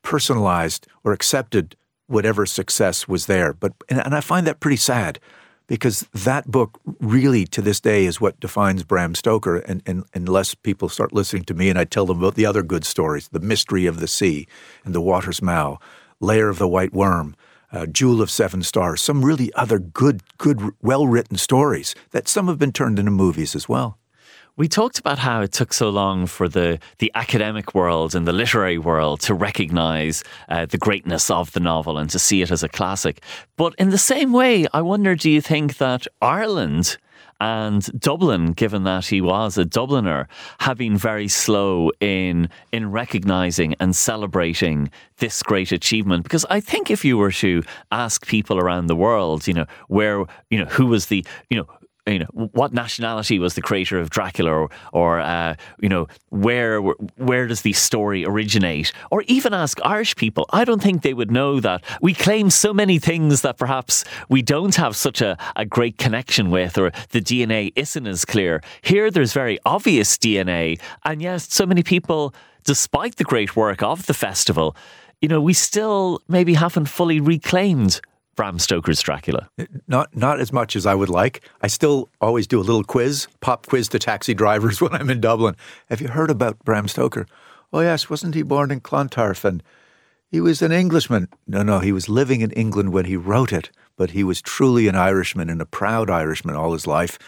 [0.00, 3.52] personalized or accepted whatever success was there.
[3.52, 5.18] But and, and I find that pretty sad
[5.66, 9.58] because that book really to this day is what defines Bram Stoker.
[9.58, 12.62] And, and unless people start listening to me and I tell them about the other
[12.62, 14.46] good stories, The Mystery of the Sea
[14.84, 15.80] and The Water's Mouth,
[16.20, 17.36] Lair of the White Worm,
[17.72, 22.48] uh, Jewel of Seven Stars, some really other good, good, well written stories that some
[22.48, 23.98] have been turned into movies as well.
[24.54, 28.34] We talked about how it took so long for the, the academic world and the
[28.34, 32.62] literary world to recognise uh, the greatness of the novel and to see it as
[32.62, 33.22] a classic.
[33.56, 36.98] But in the same way, I wonder do you think that Ireland
[37.40, 40.26] and Dublin, given that he was a Dubliner,
[40.60, 46.22] have been very slow in in recognizing and celebrating this great achievement.
[46.22, 50.24] Because I think if you were to ask people around the world, you know, where
[50.50, 51.66] you know who was the you know
[52.06, 56.80] you know what nationality was the creator of Dracula, or, or uh, you know where
[56.80, 60.46] where does the story originate, or even ask Irish people.
[60.50, 64.42] I don't think they would know that we claim so many things that perhaps we
[64.42, 68.62] don't have such a, a great connection with, or the DNA isn't as clear.
[68.82, 72.34] Here, there's very obvious DNA, and yes, so many people,
[72.64, 74.76] despite the great work of the festival,
[75.20, 78.00] you know, we still maybe haven't fully reclaimed
[78.34, 79.48] Bram Stoker's Dracula?
[79.86, 81.48] Not not as much as I would like.
[81.60, 85.20] I still always do a little quiz, pop quiz to taxi drivers when I'm in
[85.20, 85.56] Dublin.
[85.88, 87.26] Have you heard about Bram Stoker?
[87.72, 89.62] Oh yes, wasn't he born in Clontarf and
[90.30, 91.28] he was an Englishman?
[91.46, 94.88] No, no, he was living in England when he wrote it, but he was truly
[94.88, 97.18] an Irishman and a proud Irishman all his life,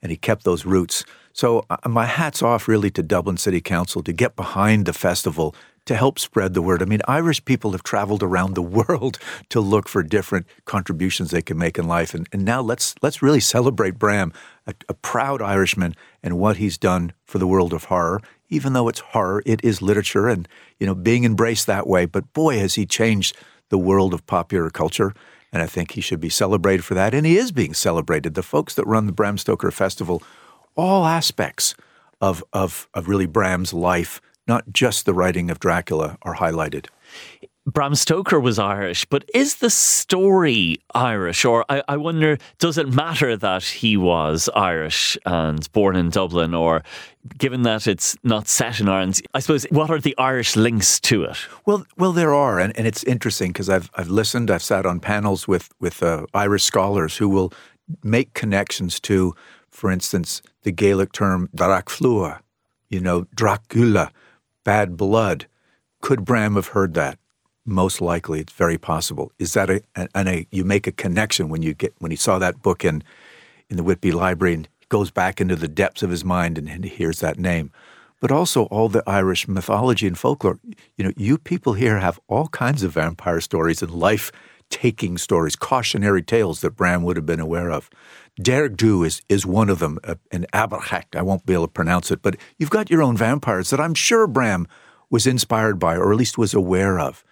[0.00, 1.04] and he kept those roots.
[1.32, 5.56] So uh, my hat's off really to Dublin City Council to get behind the festival
[5.86, 6.82] to help spread the word.
[6.82, 9.18] I mean, Irish people have traveled around the world
[9.48, 12.14] to look for different contributions they can make in life.
[12.14, 14.32] And, and now let's let's really celebrate Bram,
[14.66, 18.20] a, a proud Irishman, and what he's done for the world of horror.
[18.48, 20.46] Even though it's horror, it is literature and,
[20.78, 22.04] you know, being embraced that way.
[22.04, 23.36] But boy, has he changed
[23.72, 25.12] the world of popular culture.
[25.52, 27.14] And I think he should be celebrated for that.
[27.14, 28.34] And he is being celebrated.
[28.34, 30.22] The folks that run the Bram Stoker Festival,
[30.76, 31.74] all aspects
[32.20, 36.86] of, of, of really Bram's life not just the writing of Dracula, are highlighted.
[37.64, 41.44] Bram Stoker was Irish, but is the story Irish?
[41.44, 46.54] Or I, I, wonder, does it matter that he was Irish and born in Dublin?
[46.54, 46.82] Or
[47.38, 51.22] given that it's not set in Ireland, I suppose, what are the Irish links to
[51.22, 51.36] it?
[51.64, 52.58] Well, well, there are.
[52.58, 56.26] And, and it's interesting because I've, I've listened, I've sat on panels with, with uh,
[56.34, 57.52] Irish scholars who will
[58.02, 59.36] make connections to,
[59.68, 62.40] for instance, the Gaelic term droch fhola,
[62.88, 64.10] you know, Dracula
[64.64, 65.46] bad blood.
[66.00, 67.18] Could Bram have heard that?
[67.64, 69.30] Most likely, it's very possible.
[69.38, 72.38] Is that a and a you make a connection when you get when he saw
[72.38, 73.04] that book in
[73.70, 76.84] in the Whitby Library and goes back into the depths of his mind and, and
[76.84, 77.70] hears that name.
[78.20, 80.58] But also all the Irish mythology and folklore.
[80.96, 84.32] You know, you people here have all kinds of vampire stories and life
[84.72, 87.88] taking stories, cautionary tales that Bram would have been aware of.
[88.40, 91.14] Dearg Due is, is one of them, uh, an Aberhack.
[91.14, 93.94] I won't be able to pronounce it, but you've got your own vampires that I'm
[93.94, 94.66] sure Bram
[95.10, 97.22] was inspired by, or at least was aware of.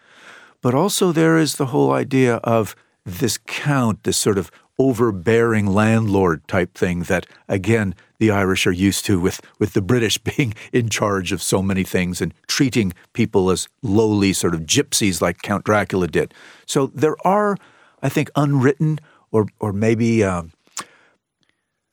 [0.61, 2.76] But also, there is the whole idea of
[3.07, 4.50] this count, this sort of
[4.81, 10.16] overbearing landlord type thing that, again, the Irish are used to with, with the British
[10.37, 15.21] being in charge of so many things and treating people as lowly sort of gypsies
[15.21, 16.33] like Count Dracula did.
[16.64, 17.59] So there are,
[18.03, 20.53] I think, unwritten or, or maybe um,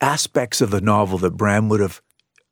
[0.00, 2.00] aspects of the novel that Bram would have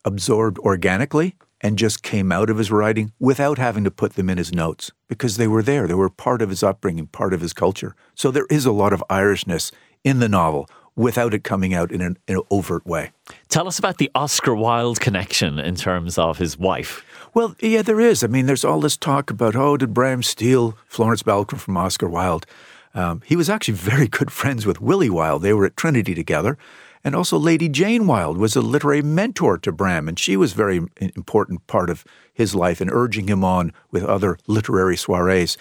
[0.05, 4.37] absorbed organically and just came out of his writing without having to put them in
[4.37, 5.87] his notes because they were there.
[5.87, 7.95] They were part of his upbringing, part of his culture.
[8.15, 9.73] So there is a lot of Irishness
[10.07, 13.11] in the novel without it coming out in an, in an, overt way.
[13.49, 17.05] Tell us about the Oscar Wilde connection in terms of his wife.
[17.35, 18.25] Well, yeah, there is.
[18.25, 22.09] I mean, there's all this talk about, oh, did Bram steal Florence Balcombe from Oscar
[22.09, 22.47] Wilde?
[22.95, 25.43] Um, he was actually very good friends with Willie Wilde.
[25.43, 26.57] They were at Trinity together.
[27.05, 30.57] And also, Lady Jane Wilde was a literary mentor to Bram, and she was a
[30.57, 35.57] very important part of his life in urging him on with other literary soirees.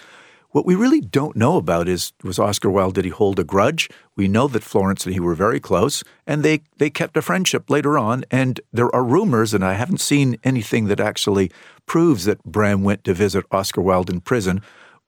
[0.56, 3.90] What we really don't know about is was Oscar Wilde did he hold a grudge?
[4.16, 7.68] We know that Florence and he were very close, and they they kept a friendship
[7.68, 8.24] later on.
[8.30, 11.50] And there are rumors, and I haven't seen anything that actually
[11.84, 14.62] proves that Bram went to visit Oscar Wilde in prison,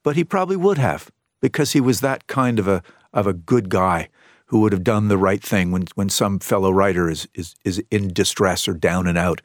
[0.05, 2.83] but he probably would have because he was that kind of a
[3.15, 4.11] of a good guy
[4.49, 7.83] who would have done the right thing when, when some fellow writer is, is, is
[7.91, 9.41] in distress or down and out.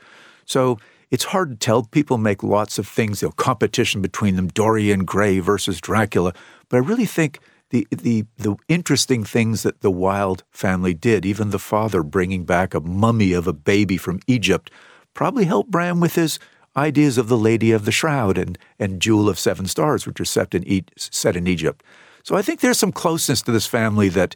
[0.46, 0.80] So
[1.14, 1.84] it's hard to tell.
[1.84, 6.34] People make lots of things, you know, competition between them, Dorian Gray versus Dracula.
[6.70, 7.38] But I really think
[7.70, 12.74] the, the, the interesting things that the Wilde family did, even the father bringing back
[12.74, 14.72] a mummy of a baby from Egypt,
[15.14, 16.40] probably helped Bram with his
[16.76, 20.26] ideas of the Lady of the Shroud and, and Jewel of Seven Stars, which are
[20.26, 21.84] set in, set in Egypt.
[22.24, 24.36] So I think there's some closeness to this family that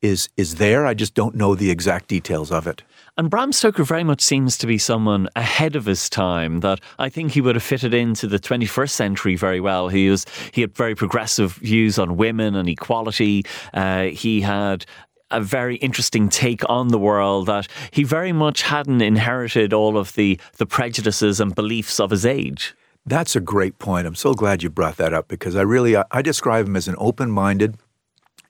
[0.00, 0.86] is is there.
[0.86, 2.82] I just don't know the exact details of it.
[3.16, 7.08] And Bram Stoker very much seems to be someone ahead of his time that I
[7.08, 9.88] think he would have fitted into the 21st century very well.
[9.88, 13.44] He was he had very progressive views on women and equality.
[13.72, 14.84] Uh, he had
[15.30, 20.14] a very interesting take on the world that he very much hadn't inherited all of
[20.14, 22.74] the the prejudices and beliefs of his age.
[23.06, 24.08] That's a great point.
[24.08, 26.88] I'm so glad you brought that up because I really I, I describe him as
[26.88, 27.76] an open-minded,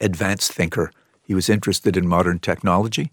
[0.00, 0.90] advanced thinker.
[1.22, 3.10] He was interested in modern technology,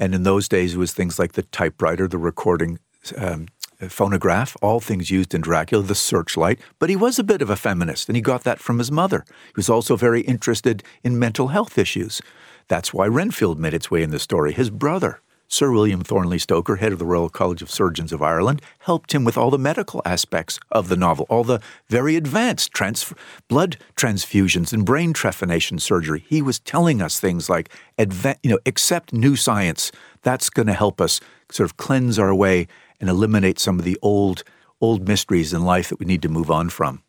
[0.00, 2.80] and in those days it was things like the typewriter, the recording
[3.16, 3.46] um,
[3.88, 6.58] phonograph, all things used in Dracula, the searchlight.
[6.78, 9.24] But he was a bit of a feminist, and he got that from his mother.
[9.28, 12.20] He was also very interested in mental health issues.
[12.66, 14.52] That's why Renfield made its way in the story.
[14.52, 15.20] His brother,
[15.52, 19.24] Sir William Thornley Stoker, head of the Royal College of Surgeons of Ireland, helped him
[19.24, 23.12] with all the medical aspects of the novel, all the very advanced trans-
[23.48, 26.24] blood transfusions and brain trephination surgery.
[26.28, 29.90] He was telling us things like, you know, accept new science.
[30.22, 32.68] That's going to help us sort of cleanse our way
[33.00, 34.44] and eliminate some of the old,
[34.80, 37.02] old mysteries in life that we need to move on from.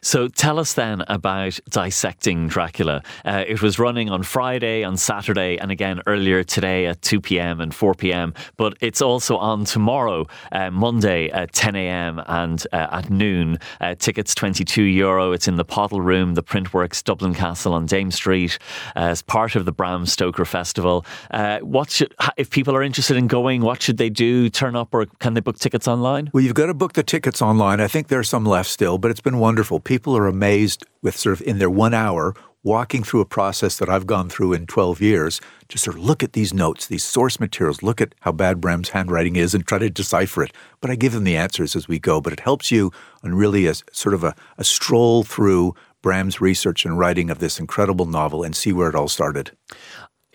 [0.00, 3.02] So tell us then about dissecting Dracula.
[3.24, 7.60] Uh, it was running on Friday, on Saturday, and again earlier today at 2 p.m.
[7.60, 8.34] and 4 p.m.
[8.56, 12.22] But it's also on tomorrow, uh, Monday at 10 a.m.
[12.26, 13.58] and uh, at noon.
[13.80, 15.32] Uh, tickets 22 euro.
[15.32, 18.58] It's in the Pottle Room, the Printworks, Dublin Castle on Dame Street,
[18.96, 21.04] uh, as part of the Bram Stoker Festival.
[21.30, 23.62] Uh, what should, if people are interested in going?
[23.62, 24.48] What should they do?
[24.48, 26.30] Turn up, or can they book tickets online?
[26.32, 27.80] Well, you've got to book the tickets online.
[27.80, 29.80] I think there's some left still, but it's been wonderful wonderful.
[29.80, 33.88] People are amazed with sort of in their one hour walking through a process that
[33.88, 37.40] I've gone through in 12 years to sort of look at these notes, these source
[37.40, 40.52] materials, look at how bad Bram's handwriting is and try to decipher it.
[40.80, 42.20] But I give them the answers as we go.
[42.20, 42.92] But it helps you
[43.24, 47.58] on really a sort of a, a stroll through Bram's research and writing of this
[47.58, 49.50] incredible novel and see where it all started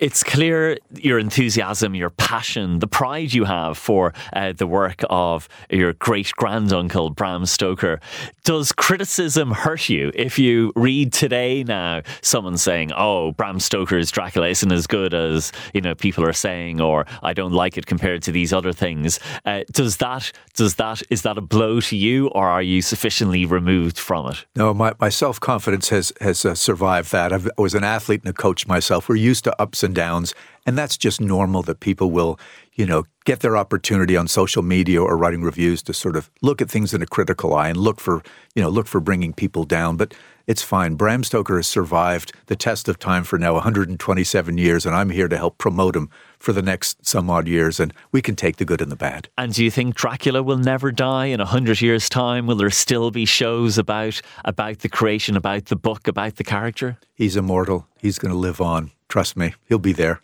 [0.04, 5.48] it's clear your enthusiasm, your passion, the pride you have for uh, the work of
[5.70, 8.02] your great granduncle Bram Stoker.
[8.44, 14.50] Does criticism hurt you if you read today now someone saying, "Oh, Bram Stoker's Dracula
[14.50, 18.24] isn't as good as you know people are saying," or "I don't like it compared
[18.24, 19.22] to these other things"?
[19.46, 23.46] Uh, does that does that is that a blow to you, or are you sufficiently
[23.46, 24.46] removed from it?
[24.54, 27.32] No, my, my self confidence has has uh, survived that.
[27.32, 29.08] I've, I was an athlete and a coach myself.
[29.08, 30.34] We're used to ups and downs.
[30.66, 32.40] And that's just normal that people will,
[32.74, 36.62] you know, get their opportunity on social media or writing reviews to sort of look
[36.62, 38.24] at things in a critical eye and look for,
[38.56, 39.98] you know, look for bringing people down.
[39.98, 40.14] But
[40.46, 40.96] it's fine.
[40.96, 45.30] Bram Stoker has survived the test of time for now 127 years, and I'm here
[45.30, 48.66] to help promote him for the next some odd years, and we can take the
[48.66, 49.30] good and the bad.
[49.38, 52.46] And do you think Dracula will never die in 100 years' time?
[52.46, 56.98] Will there still be shows about, about the creation, about the book, about the character?
[57.14, 57.88] He's immortal.
[58.00, 58.92] He's going to live on.
[59.14, 60.22] Trust me, he'll be there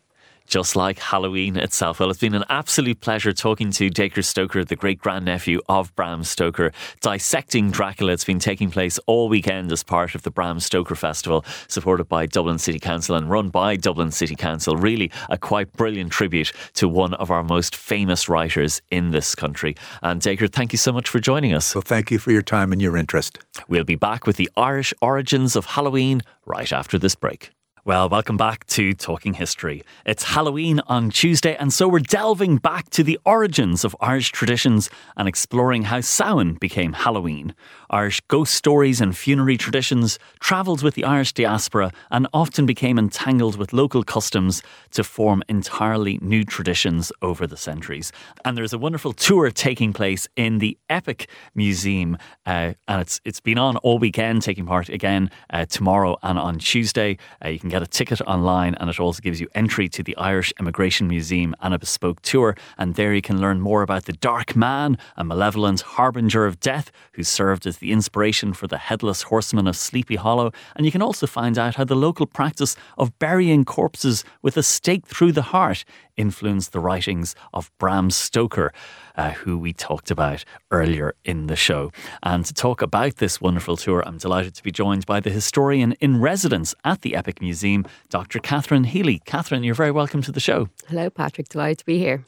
[0.47, 1.99] just like Halloween itself.
[1.99, 6.23] Well, it's been an absolute pleasure talking to Dacre Stoker, the great grandnephew of Bram
[6.23, 6.71] Stoker,
[7.01, 8.13] dissecting Dracula.
[8.13, 12.25] It's been taking place all weekend as part of the Bram Stoker Festival, supported by
[12.25, 14.75] Dublin City Council and run by Dublin City Council.
[14.75, 19.75] Really a quite brilliant tribute to one of our most famous writers in this country.
[20.01, 21.75] And Dacre, thank you so much for joining us.
[21.75, 23.37] Well, thank you for your time and your interest.
[23.67, 27.51] We'll be back with the Irish origins of Halloween right after this break.
[27.89, 29.81] Well, welcome back to Talking History.
[30.05, 34.91] It's Halloween on Tuesday, and so we're delving back to the origins of Irish traditions
[35.17, 37.55] and exploring how Samhain became Halloween.
[37.89, 43.57] Irish ghost stories and funerary traditions travelled with the Irish diaspora and often became entangled
[43.57, 48.11] with local customs to form entirely new traditions over the centuries.
[48.45, 53.39] And there's a wonderful tour taking place in the Epic Museum, uh, and it's it's
[53.39, 57.17] been on all weekend, taking part again uh, tomorrow and on Tuesday.
[57.43, 60.15] Uh, you can get a ticket online, and it also gives you entry to the
[60.17, 62.55] Irish Immigration Museum and a bespoke tour.
[62.77, 66.91] And there you can learn more about the Dark Man, a malevolent harbinger of death
[67.13, 71.01] who served as the inspiration for the Headless Horseman of Sleepy Hollow, and you can
[71.01, 75.41] also find out how the local practice of burying corpses with a stake through the
[75.41, 75.85] heart
[76.19, 78.71] influenced the writings of Bram Stoker,
[79.15, 81.91] uh, who we talked about earlier in the show.
[82.21, 85.93] And to talk about this wonderful tour, I'm delighted to be joined by the historian
[85.93, 88.39] in residence at the Epic Museum, Dr.
[88.39, 89.19] Catherine Healy.
[89.25, 90.69] Catherine, you're very welcome to the show.
[90.87, 91.49] Hello, Patrick.
[91.49, 92.25] Delighted to be here.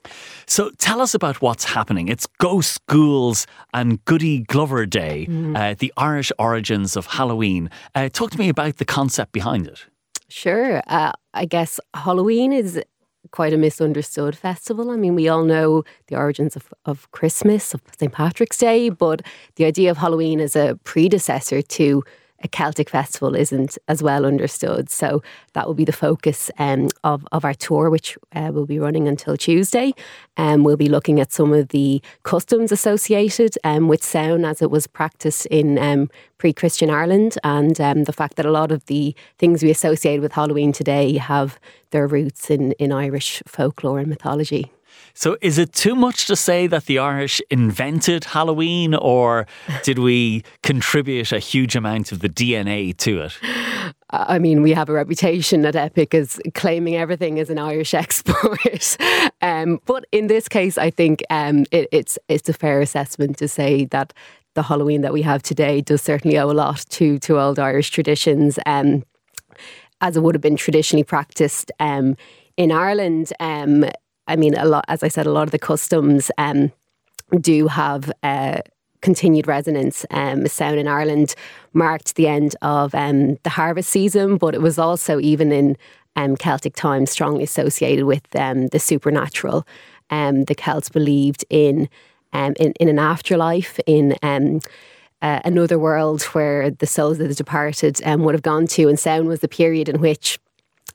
[0.48, 2.08] So tell us about what's happening.
[2.08, 5.58] It's Ghost Ghouls and Goody Glover Day, mm.
[5.58, 7.70] uh, the Irish origins of Halloween.
[7.94, 9.86] Uh, talk to me about the concept behind it.
[10.30, 10.82] Sure.
[10.88, 12.82] Uh, I guess Halloween is
[13.30, 14.90] quite a misunderstood festival.
[14.90, 18.12] I mean, we all know the origins of, of Christmas, of St.
[18.12, 19.22] Patrick's Day, but
[19.56, 22.04] the idea of Halloween as a predecessor to
[22.44, 24.90] a Celtic festival isn't as well understood.
[24.90, 25.22] So
[25.54, 29.08] that will be the focus um, of, of our tour, which uh, will be running
[29.08, 29.94] until Tuesday.
[30.38, 34.62] And um, we'll be looking at some of the customs associated um, with Samhain as
[34.62, 38.72] it was practiced in um, pre Christian Ireland, and um, the fact that a lot
[38.72, 41.60] of the things we associate with Halloween today have
[41.92, 44.72] their roots in, in Irish folklore and mythology.
[45.14, 49.48] So, is it too much to say that the Irish invented Halloween, or
[49.84, 53.38] did we contribute a huge amount of the DNA to it?
[54.10, 58.98] I mean, we have a reputation at Epic as claiming everything as an Irish export.
[59.42, 63.48] um, but in this case, I think um, it, it's it's a fair assessment to
[63.48, 64.14] say that
[64.54, 67.90] the Halloween that we have today does certainly owe a lot to to old Irish
[67.92, 69.04] traditions, um,
[70.02, 72.18] as it would have been traditionally practiced um,
[72.58, 73.32] in Ireland.
[73.40, 73.86] Um,
[74.28, 76.72] I mean, a lot, as I said, a lot of the customs um,
[77.40, 78.12] do have.
[78.24, 78.62] Uh,
[79.02, 80.06] continued resonance.
[80.12, 81.34] Um, Samhain in Ireland
[81.74, 85.78] marked the end of um, the harvest season, but it was also even in
[86.16, 89.66] um, Celtic times strongly associated with um, the supernatural.
[90.10, 91.90] Um, the Celts believed in,
[92.34, 94.60] um, in in an afterlife, in uh,
[95.22, 99.40] another world where the souls of the departed would have gone to, and Samhain was
[99.40, 100.38] the period in which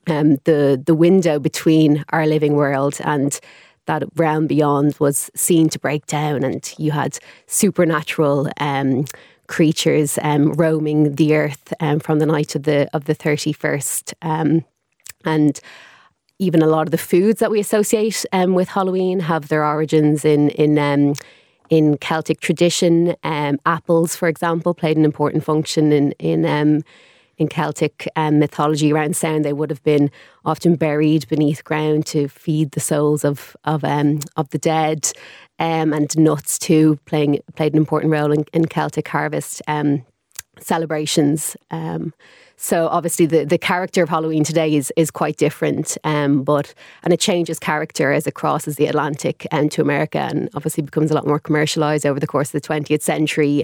[0.07, 3.39] um, the the window between our living world and
[3.87, 9.05] that realm beyond was seen to break down, and you had supernatural um,
[9.47, 14.14] creatures um, roaming the earth um, from the night of the of the thirty first,
[14.22, 14.64] um,
[15.24, 15.61] and
[16.39, 20.24] even a lot of the foods that we associate um, with Halloween have their origins
[20.24, 21.14] in in
[21.68, 23.16] in Celtic tradition.
[23.24, 26.84] apples, for example, played an important function in in
[27.39, 30.11] in Celtic um, mythology around Samhain, they would have been
[30.45, 35.12] often buried beneath ground to feed the souls of of um, of the dead,
[35.59, 40.05] um, and nuts too playing played an important role in, in Celtic harvest um,
[40.59, 41.57] celebrations.
[41.70, 42.14] Um,
[42.59, 46.72] so obviously the, the character of Halloween today is is quite different, um, but
[47.03, 51.11] and it changes character as it crosses the Atlantic and to America, and obviously becomes
[51.11, 53.62] a lot more commercialized over the course of the twentieth century.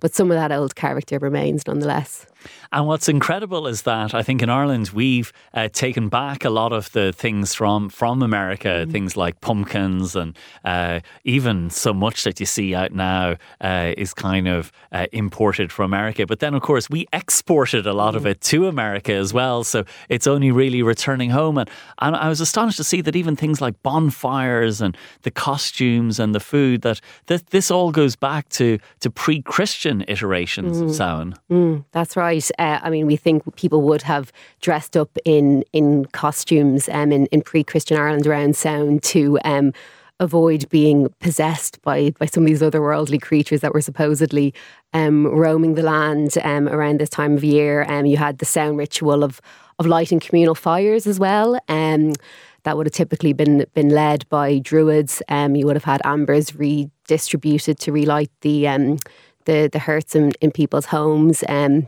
[0.00, 2.26] But some of that old character remains nonetheless.
[2.72, 6.72] And what's incredible is that I think in Ireland we've uh, taken back a lot
[6.72, 12.24] of the things from from America, mm things like pumpkins and uh, even so much
[12.24, 16.24] that you see out now uh, is kind of uh, imported from America.
[16.24, 19.64] But then, of course, we exported a lot mm of it to America as well.
[19.64, 21.58] So it's only really returning home.
[21.58, 21.68] And,
[21.98, 26.34] and I was astonished to see that even things like bonfires and the costumes and
[26.34, 31.34] the food that, that this all goes back to to pre-Christian iterations mm of Samhain.
[31.50, 32.50] Mm, that's right right.
[32.58, 37.26] Uh, I mean, we think people would have dressed up in in costumes um, in,
[37.26, 39.72] in pre Christian Ireland around Samhain to um,
[40.20, 44.54] avoid being possessed by by some of these otherworldly creatures that were supposedly
[44.92, 47.84] um, roaming the land um, around this time of year.
[47.88, 49.40] Um, you had the Samhain ritual of
[49.78, 51.58] of lighting communal fires as well.
[51.68, 52.14] Um,
[52.62, 55.22] that would have typically been been led by druids.
[55.28, 58.98] Um, you would have had ambers redistributed to relight the um,
[59.44, 61.44] the the hearths in, in people's homes.
[61.48, 61.86] Um,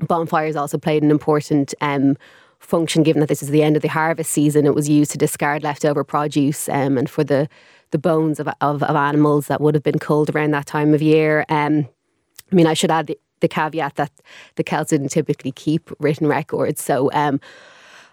[0.00, 2.16] bonfires also played an important um,
[2.58, 4.66] function, given that this is the end of the harvest season.
[4.66, 7.48] It was used to discard leftover produce um, and for the
[7.90, 11.00] the bones of, of, of, animals that would have been culled around that time of
[11.00, 11.46] year.
[11.48, 11.88] Um,
[12.52, 14.12] I mean, I should add the, the, caveat that
[14.56, 17.10] the Celts didn't typically keep written records, so.
[17.12, 17.40] Um,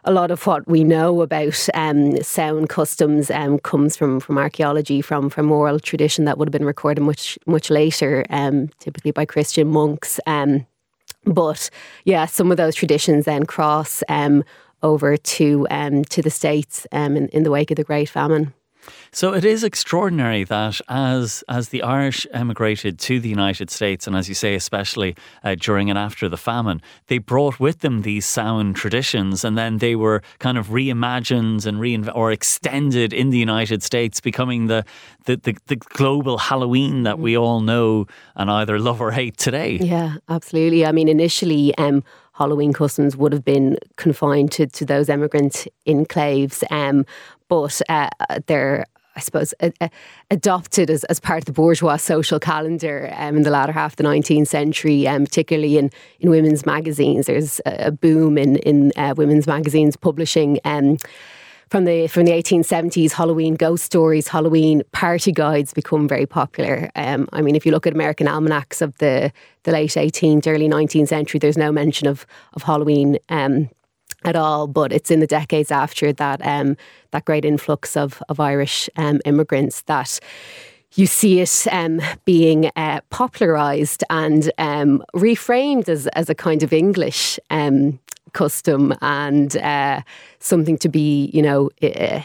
[0.07, 5.01] a lot of what we know about um, Samhain customs um, comes from from archaeology,
[5.01, 9.25] from from oral tradition that would have been recorded much much later, um, typically by
[9.25, 10.19] Christian monks.
[10.27, 10.67] Um,
[11.25, 11.69] but
[12.05, 14.43] yeah, some of those traditions then cross um,
[14.83, 18.53] over to um, to the states um, in, in the wake of the Great Famine.
[19.15, 24.13] So it is extraordinary that as as the Irish emigrated to the United States, and
[24.13, 28.25] as you say, especially uh, during and after the famine, they brought with them these
[28.25, 33.37] Samhain traditions, and then they were kind of reimagined and reinv- or extended in the
[33.37, 34.83] United States, becoming the,
[35.23, 39.77] the the, the global Halloween that we all know and either love or hate today.
[39.77, 40.85] Yeah, absolutely.
[40.85, 41.73] I mean, initially.
[41.77, 42.03] Um,
[42.33, 46.69] Halloween customs would have been confined to, to those emigrant enclaves.
[46.69, 47.05] Um,
[47.47, 48.09] but uh,
[48.47, 48.83] they're
[49.15, 49.53] I suppose,
[50.29, 53.97] adopted as, as part of the bourgeois social calendar um, in the latter half of
[53.97, 55.89] the 19th century, um, particularly in,
[56.19, 57.27] in women's magazines.
[57.27, 60.59] There's a, boom in, in uh, women's magazines publishing.
[60.65, 60.97] Um,
[61.69, 66.91] from the from the 1870s, Halloween ghost stories, Halloween party guides become very popular.
[66.95, 69.31] Um, I mean, if you look at American almanacs of the
[69.63, 73.69] the late 18th, early 19th century, there's no mention of of Halloween um,
[74.25, 74.67] at all.
[74.67, 76.77] But it's in the decades after that um,
[77.11, 80.19] that great influx of of Irish um, immigrants that
[80.95, 86.71] you see it um, being uh, popularised and um, reframed as, as a kind of
[86.71, 87.99] English um,
[88.33, 90.01] custom and uh,
[90.39, 91.69] something to be, you know,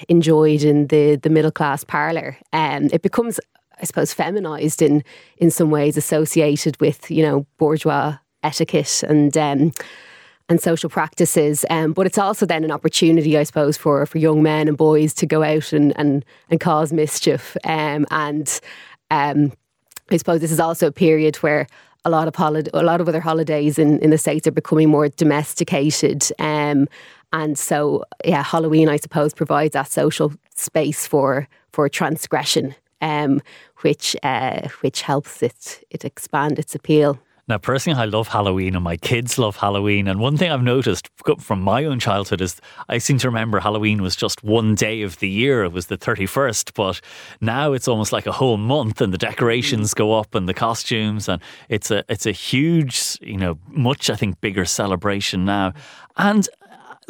[0.08, 2.36] enjoyed in the, the middle class parlour.
[2.52, 3.40] Um, it becomes,
[3.80, 5.02] I suppose, feminised in
[5.38, 9.72] in some ways, associated with you know bourgeois etiquette and.
[10.50, 11.64] And social practices.
[11.70, 15.14] Um, but it's also then an opportunity, I suppose, for, for young men and boys
[15.14, 17.56] to go out and, and, and cause mischief.
[17.62, 18.60] Um, and
[19.12, 19.52] um,
[20.10, 21.68] I suppose this is also a period where
[22.04, 22.34] a lot of
[22.74, 26.26] a lot of other holidays in, in the states are becoming more domesticated.
[26.40, 26.88] Um,
[27.32, 33.40] and so, yeah, Halloween, I suppose, provides that social space for for transgression, um,
[33.82, 37.20] which uh, which helps it it expand its appeal.
[37.50, 40.06] Now, personally, I love Halloween and my kids love Halloween.
[40.06, 41.08] And one thing I've noticed
[41.40, 45.18] from my own childhood is I seem to remember Halloween was just one day of
[45.18, 45.64] the year.
[45.64, 46.74] It was the 31st.
[46.74, 47.00] But
[47.40, 49.96] now it's almost like a whole month and the decorations mm.
[49.96, 51.28] go up and the costumes.
[51.28, 55.70] And it's a, it's a huge, you know, much, I think, bigger celebration now.
[55.70, 55.76] Mm.
[56.18, 56.48] And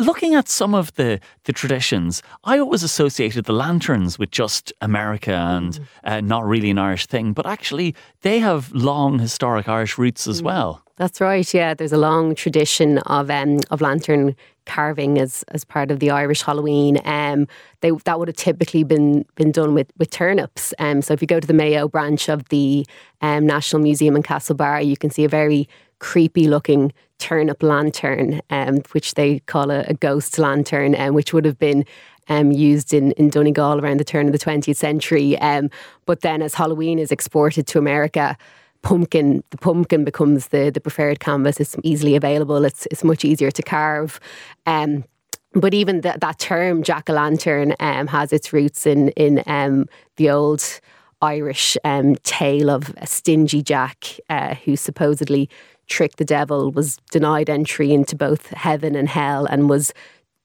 [0.00, 5.32] looking at some of the, the traditions, I always associated the lanterns with just America
[5.32, 5.86] and mm.
[6.04, 10.40] uh, not really an Irish thing, but actually they have long historic Irish roots as
[10.40, 10.46] mm.
[10.46, 10.82] well.
[10.96, 11.54] That's right.
[11.54, 14.36] Yeah, there's a long tradition of um, of lantern
[14.66, 16.98] carving as as part of the Irish Halloween.
[17.06, 17.46] Um,
[17.80, 20.74] they that would have typically been been done with with turnips.
[20.78, 22.86] Um, so if you go to the Mayo branch of the
[23.22, 25.70] um, National Museum in Castlebar, you can see a very
[26.00, 31.44] creepy looking turnip lantern, um, which they call a, a ghost lantern, um, which would
[31.44, 31.84] have been
[32.28, 35.38] um, used in, in Donegal around the turn of the 20th century.
[35.38, 35.70] Um,
[36.06, 38.36] but then as Halloween is exported to America,
[38.82, 41.60] pumpkin the pumpkin becomes the the preferred canvas.
[41.60, 42.64] It's easily available.
[42.64, 44.18] It's it's much easier to carve.
[44.66, 45.04] Um,
[45.52, 49.86] but even that that term jack o' lantern um, has its roots in in um,
[50.16, 50.80] the old
[51.22, 55.50] Irish um, tale of a stingy Jack uh, who supposedly
[55.90, 59.92] tricked the devil, was denied entry into both heaven and hell, and was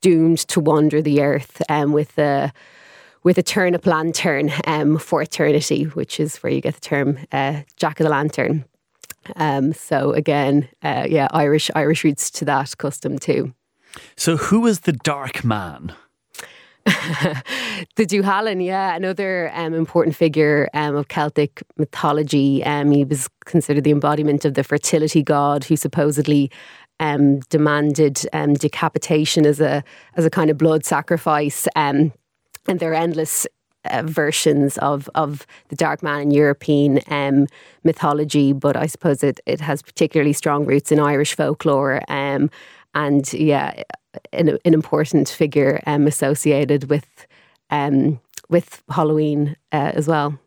[0.01, 2.51] doomed to wander the earth um, with a
[3.23, 7.61] with a turnip lantern um, for eternity, which is where you get the term uh,
[7.77, 8.65] Jack of the Lantern.
[9.35, 13.53] Um, so again, uh, yeah, Irish Irish roots to that custom too.
[14.15, 15.95] So who was the Dark Man?
[16.85, 22.63] The Dullahan, yeah, another um, important figure um, of Celtic mythology.
[22.63, 26.51] Um, he was considered the embodiment of the fertility god who supposedly
[26.99, 29.83] um, demanded um, decapitation as a
[30.15, 31.67] as a kind of blood sacrifice.
[31.75, 32.13] Um,
[32.67, 33.47] and there are endless
[33.85, 37.47] uh, versions of of the Dark Man in European um,
[37.83, 42.01] mythology, but I suppose it it has particularly strong roots in Irish folklore.
[42.07, 42.49] Um,
[42.95, 43.83] and yeah,
[44.33, 47.27] an, an important figure um, associated with
[47.69, 48.19] um,
[48.49, 50.39] with Halloween uh, as well.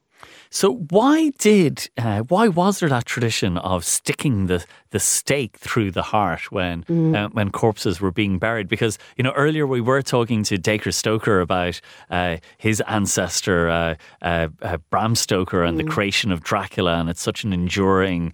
[0.50, 5.90] So why did uh, why was there that tradition of sticking the the stake through
[5.90, 7.14] the heart when mm.
[7.14, 8.68] uh, when corpses were being buried?
[8.68, 11.80] Because you know earlier we were talking to Dacre Stoker about
[12.10, 15.84] uh, his ancestor uh, uh, uh, Bram Stoker and mm.
[15.84, 18.32] the creation of Dracula, and it's such an enduring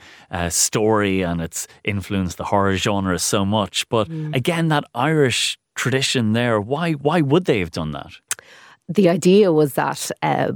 [0.48, 3.88] story, and it's influenced the horror genre so much.
[3.88, 4.34] But mm.
[4.34, 8.12] again, that Irish tradition there, why why would they have done that?
[8.88, 10.10] The idea was that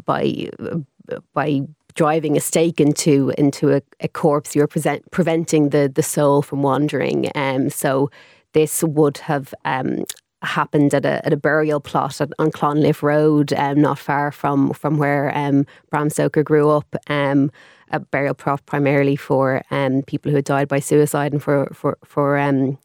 [0.05, 0.51] by
[1.35, 1.63] by
[1.95, 6.63] driving a stake into into a, a corpse, you're present, preventing the the soul from
[6.63, 7.31] wandering.
[7.35, 8.11] Um, so
[8.53, 10.05] this would have um,
[10.43, 14.73] happened at a, at a burial plot at, on Clonliffe Road, um, not far from
[14.73, 16.95] from where um, Bram Stoker grew up.
[17.09, 17.51] Um,
[17.91, 21.99] a burial plot primarily for um, people who had died by suicide and for for
[22.05, 22.79] for um,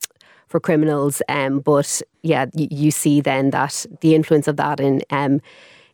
[0.48, 1.22] for criminals.
[1.30, 5.42] Um, but yeah, you, you, see then that the influence of that in um,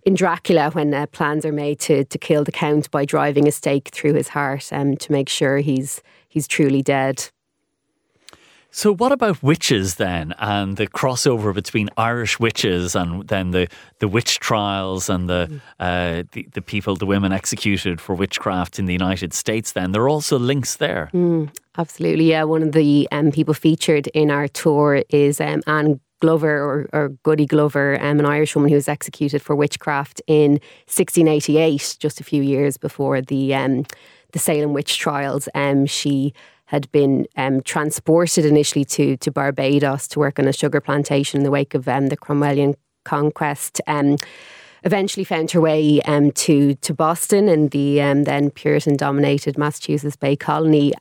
[0.09, 3.51] in Dracula when uh, plans are made to to kill the count by driving a
[3.51, 7.29] stake through his heart um, to make sure he's he's truly dead.
[8.71, 14.07] So, what about witches then, and the crossover between Irish witches and then the, the
[14.07, 15.61] witch trials and the, mm.
[15.79, 19.71] uh, the, the people, the women executed for witchcraft in the United States?
[19.71, 21.09] Then there are also links there.
[21.15, 21.49] Mm,
[21.79, 22.43] absolutely, yeah.
[22.43, 27.09] One of the um, people featured in our tour is um, Anne Glover or, or
[27.23, 30.53] Goody Glover, um, an Irish woman who was executed for witchcraft in
[30.87, 33.85] 1688, just a few years before the um,
[34.31, 35.49] the Salem witch trials.
[35.55, 36.33] Um, she
[36.65, 41.43] had been um, transported initially to to Barbados to work on a sugar plantation in
[41.43, 43.81] the wake of um, the Cromwellian conquest.
[43.87, 44.17] Um,
[44.85, 50.35] eventually found her way um, to to Boston in the then Puritan dominated Massachusetts Bay
[50.35, 50.93] Colony.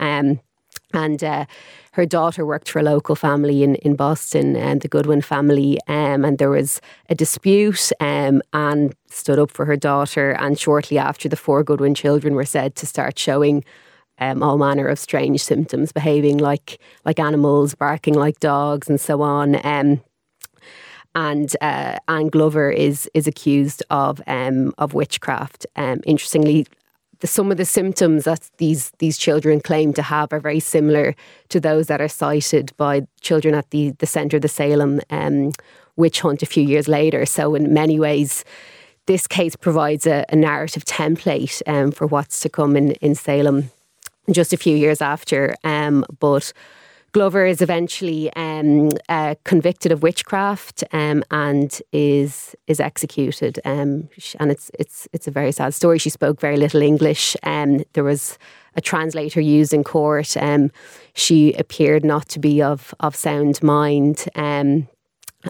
[0.95, 1.45] And uh,
[1.93, 6.24] her daughter worked for a local family in, in Boston, and the Goodwin family, um,
[6.24, 6.80] and there was
[7.11, 7.93] a dispute.
[8.01, 12.47] Um, Anne stood up for her daughter, and shortly after, the four Goodwin children were
[12.47, 13.64] said to start showing
[14.18, 19.22] um, all manner of strange symptoms, behaving like like animals, barking like dogs, and so
[19.22, 19.64] on.
[19.64, 20.01] Um,
[21.14, 25.66] and uh, Anne Glover is is accused of um, of witchcraft.
[25.76, 26.66] Um, interestingly,
[27.20, 31.14] the, some of the symptoms that these these children claim to have are very similar
[31.48, 35.52] to those that are cited by children at the the centre of the Salem um,
[35.96, 37.26] witch hunt a few years later.
[37.26, 38.44] So in many ways,
[39.06, 43.70] this case provides a, a narrative template um, for what's to come in in Salem
[44.30, 45.56] just a few years after.
[45.64, 46.52] Um, but
[47.12, 53.59] Glover is eventually um, uh, convicted of witchcraft um, and is is executed.
[53.64, 55.98] Um, and it's it's it's a very sad story.
[55.98, 57.36] She spoke very little English.
[57.44, 58.38] Um, there was
[58.74, 60.36] a translator used in court.
[60.36, 60.70] Um,
[61.14, 64.26] she appeared not to be of of sound mind.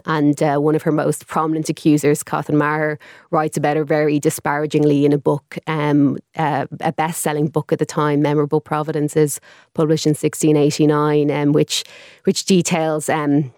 [0.05, 2.99] And uh, one of her most prominent accusers, Cotton Mather,
[3.31, 7.79] writes about her very disparagingly in a book, um, uh, a best selling book at
[7.79, 9.39] the time, Memorable Providences,
[9.73, 11.83] published in 1689, um, which,
[12.23, 13.09] which details.
[13.09, 13.51] Um,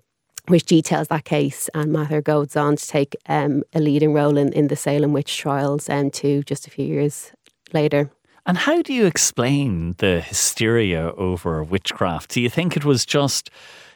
[0.47, 4.51] which details that case, and Maher goes on to take um, a leading role in,
[4.53, 7.31] in the Salem witch trials um, too, just a few years
[7.73, 8.09] later.
[8.47, 12.31] And how do you explain the hysteria over witchcraft?
[12.31, 13.51] Do you think it was just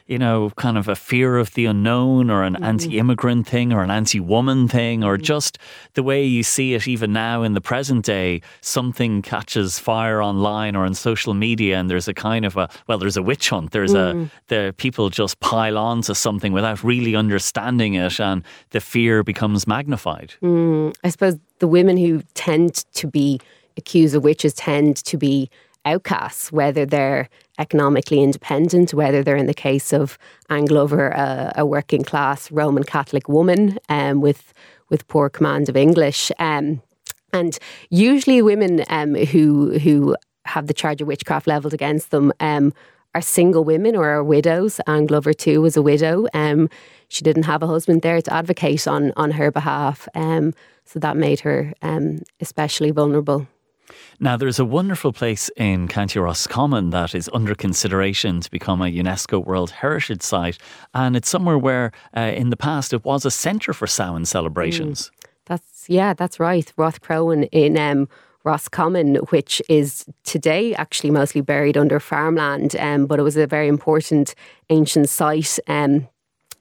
[0.06, 2.64] you know, kind of a fear of the unknown or an mm-hmm.
[2.64, 5.24] anti immigrant thing or an anti woman thing or mm-hmm.
[5.24, 5.58] just
[5.94, 10.76] the way you see it even now in the present day, something catches fire online
[10.76, 13.72] or on social media and there's a kind of a, well, there's a witch hunt.
[13.72, 14.24] There's mm-hmm.
[14.24, 19.24] a, the people just pile on to something without really understanding it and the fear
[19.24, 20.34] becomes magnified.
[20.42, 23.40] Mm, I suppose the women who tend to be
[23.76, 25.50] accused of witches tend to be
[25.84, 27.28] outcasts, whether they're
[27.58, 32.84] economically independent, whether they're in the case of Anne Glover, a, a working class Roman
[32.84, 34.52] Catholic woman um, with
[34.88, 36.30] with poor command of English.
[36.38, 36.80] Um,
[37.32, 37.58] and
[37.90, 42.72] usually, women um, who who have the charge of witchcraft levelled against them um,
[43.14, 44.80] are single women or are widows.
[44.86, 46.26] Anne Glover too was a widow.
[46.34, 46.68] Um,
[47.08, 50.54] she didn't have a husband there to advocate on on her behalf, um,
[50.84, 51.72] so that made her
[52.40, 53.46] especially vulnerable.
[54.20, 58.86] Now, there's a wonderful place in County Roscommon that is under consideration to become a
[58.86, 60.58] UNESCO World Heritage Site,
[60.94, 65.10] and it's somewhere where, uh, in the past, it was a centre for Samhain celebrations.
[65.10, 66.72] Mm, that's yeah, that's right.
[66.76, 68.08] Rathcroghan in um,
[68.44, 73.68] Roscommon, which is today actually mostly buried under farmland, um, but it was a very
[73.68, 74.34] important
[74.70, 76.08] ancient site, um,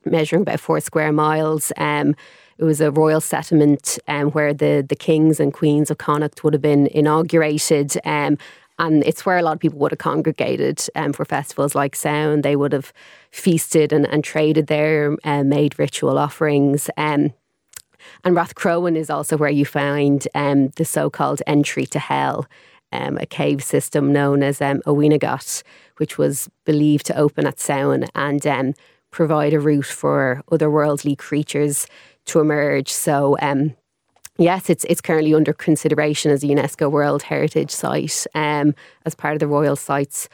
[0.04, 1.72] measuring about four square miles.
[1.78, 2.16] Um,
[2.58, 6.53] it was a royal settlement um, where the, the kings and queens of Connacht would
[6.53, 7.97] have been inaugurated.
[8.06, 8.38] Um,
[8.78, 12.41] and it's where a lot of people would have congregated um, for festivals like Samhain.
[12.41, 12.91] They would have
[13.32, 16.89] feasted and, and traded there, uh, made ritual offerings.
[16.97, 17.34] Um,
[18.24, 22.45] and Rathcroghan is also where you find um, the so called entry to hell,
[22.91, 24.82] um, a cave system known as um,
[25.97, 28.74] which was believed to open at Samhain and um,
[29.12, 31.88] provide a route for otherworldly creatures
[32.26, 32.92] to emerge.
[32.92, 33.76] So, um,
[34.38, 39.34] yes, it's it's currently under consideration as a UNESCO World Heritage Site um, as part
[39.34, 40.30] of the Royal Sites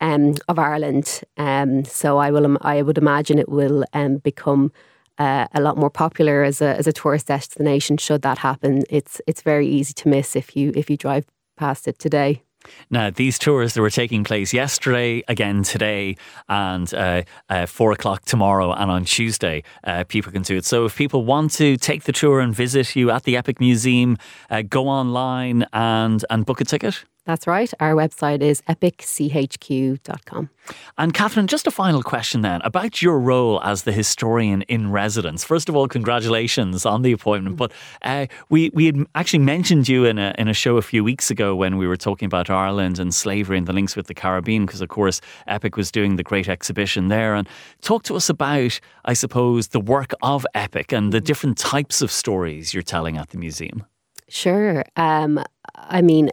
[0.00, 1.22] um, of Ireland.
[1.36, 4.72] Um, so, I will I would imagine it will um, become.
[5.18, 7.96] Uh, a lot more popular as a as a tourist destination.
[7.96, 11.24] Should that happen, it's it's very easy to miss if you if you drive
[11.56, 12.42] past it today.
[12.90, 16.16] Now, these tours that were taking place yesterday, again today,
[16.48, 20.64] and uh, uh, four o'clock tomorrow, and on Tuesday, uh, people can do it.
[20.64, 24.16] So, if people want to take the tour and visit you at the Epic Museum,
[24.50, 27.04] uh, go online and and book a ticket.
[27.26, 27.72] That's right.
[27.80, 30.48] Our website is epicchq.com.
[30.96, 35.42] And Catherine, just a final question then about your role as the historian in residence.
[35.42, 37.56] First of all, congratulations on the appointment.
[37.56, 37.72] But
[38.02, 41.28] uh, we we had actually mentioned you in a in a show a few weeks
[41.28, 44.64] ago when we were talking about Ireland and slavery and the links with the Caribbean,
[44.64, 47.34] because of course Epic was doing the great exhibition there.
[47.34, 47.48] And
[47.82, 52.12] talk to us about, I suppose, the work of Epic and the different types of
[52.12, 53.84] stories you're telling at the museum.
[54.28, 54.84] Sure.
[54.96, 55.42] Um,
[55.74, 56.30] I mean,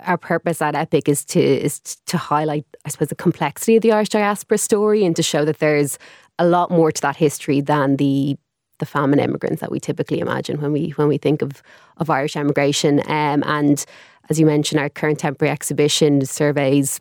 [0.00, 3.92] our purpose at Epic is to is to highlight, I suppose, the complexity of the
[3.92, 5.98] Irish diaspora story and to show that there's
[6.38, 8.36] a lot more to that history than the
[8.78, 11.62] the famine immigrants that we typically imagine when we when we think of
[11.98, 13.00] of Irish emigration.
[13.06, 13.84] Um, and
[14.30, 17.00] as you mentioned, our current temporary exhibition surveys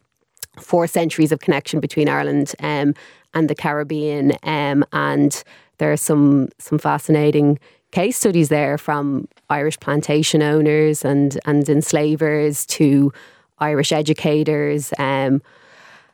[0.60, 2.94] four centuries of connection between Ireland um,
[3.34, 5.44] and the Caribbean, um, and
[5.78, 7.60] there are some some fascinating
[7.92, 13.12] case studies there from Irish plantation owners and and enslavers to
[13.60, 14.94] Irish educators.
[14.98, 15.42] Um,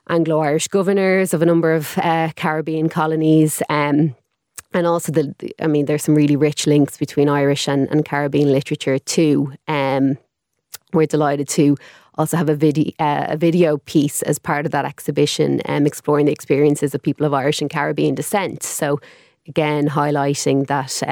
[0.09, 3.61] Anglo Irish governors of a number of uh, Caribbean colonies.
[3.69, 4.15] Um,
[4.73, 8.51] and also the, I mean, there's some really rich links between Irish and, and Caribbean
[8.51, 9.53] literature too.
[9.67, 10.17] Um,
[10.93, 11.77] we're delighted to
[12.15, 16.25] also have a video uh, a video piece as part of that exhibition, um, exploring
[16.25, 18.63] the experiences of people of Irish and Caribbean descent.
[18.63, 18.99] So
[19.47, 21.03] again, highlighting that.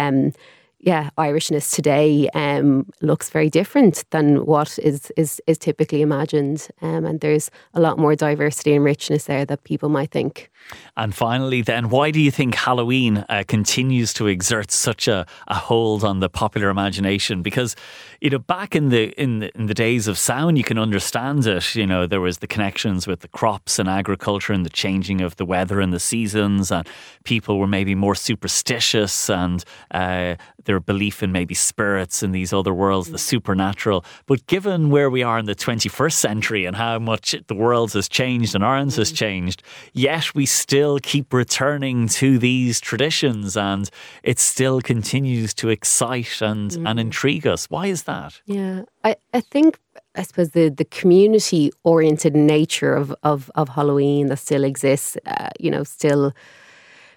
[0.80, 7.06] Yeah, Irishness today um, looks very different than what is is, is typically imagined, um,
[7.06, 10.52] and there's a lot more diversity and richness there that people might think.
[10.98, 15.56] And finally, then, why do you think Halloween uh, continues to exert such a, a
[15.56, 17.42] hold on the popular imagination?
[17.42, 17.76] Because
[18.22, 21.46] you know, back in the in the, in the days of Samhain, you can understand
[21.46, 21.76] it.
[21.76, 25.36] You know, there was the connections with the crops and agriculture and the changing of
[25.36, 26.88] the weather and the seasons, and
[27.24, 30.36] people were maybe more superstitious and uh,
[30.66, 34.04] their belief in maybe spirits in these other worlds, the supernatural.
[34.26, 38.08] But given where we are in the 21st century and how much the world has
[38.08, 39.64] changed and ours has changed,
[39.94, 43.90] yet we still keep returning to these traditions and
[44.24, 46.90] it still continues to excite and, mm.
[46.90, 47.70] and intrigue us.
[47.70, 48.42] Why is that?
[48.46, 49.80] Yeah, I, I think
[50.16, 55.50] I suppose the, the community oriented nature of, of, of Halloween that still exists, uh,
[55.60, 56.34] you know, still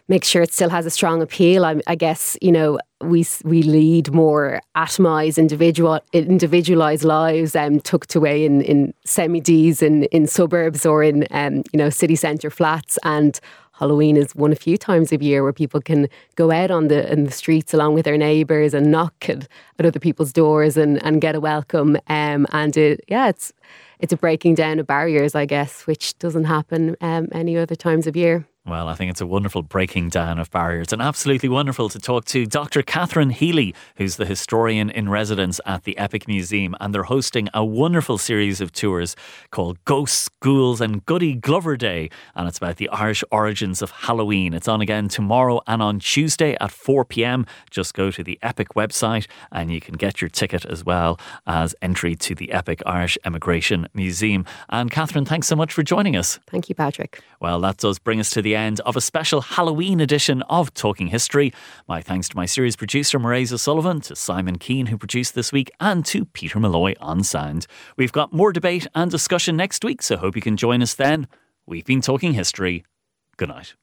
[0.09, 1.65] make sure it still has a strong appeal.
[1.65, 8.15] I, I guess you know we we lead more atomized, individual individualized lives, um, tucked
[8.15, 12.51] away in in semi D's in in suburbs or in um, you know city centre
[12.51, 13.39] flats and.
[13.79, 17.13] Halloween is one of few times of year where people can go out on the
[17.13, 19.47] in the streets along with their neighbours and knock at,
[19.79, 21.97] at other people's doors and, and get a welcome.
[22.09, 23.53] Um, and it, yeah, it's
[24.01, 28.09] it's a breaking down of barriers, I guess, which doesn't happen um, any other times
[28.09, 28.45] of year.
[28.69, 32.27] Well, I think it's a wonderful breaking down of barriers and absolutely wonderful to talk
[32.27, 32.83] to Dr.
[32.83, 36.77] Catherine Healy, who's the historian in residence at the Epic Museum.
[36.79, 39.17] And they're hosting a wonderful series of tours
[39.51, 42.11] called Ghosts, Ghouls and Goody Glover Day.
[42.35, 44.53] And it's about the Irish origins of Halloween.
[44.53, 47.47] It's on again tomorrow and on Tuesday at 4 pm.
[47.71, 51.75] Just go to the Epic website and you can get your ticket as well as
[51.81, 54.45] entry to the Epic Irish Emigration Museum.
[54.69, 56.39] And Catherine, thanks so much for joining us.
[56.51, 57.23] Thank you, Patrick.
[57.41, 61.07] Well, that does bring us to the end of a special Halloween edition of Talking
[61.07, 61.53] History.
[61.87, 65.71] My thanks to my series producer, Mairead O'Sullivan, to Simon Keane, who produced this week,
[65.81, 67.67] and to Peter Malloy on sound.
[67.97, 71.29] We've got more debate and discussion next week, so hope you can join us then.
[71.67, 72.85] We've been talking history.
[73.37, 73.79] Good night.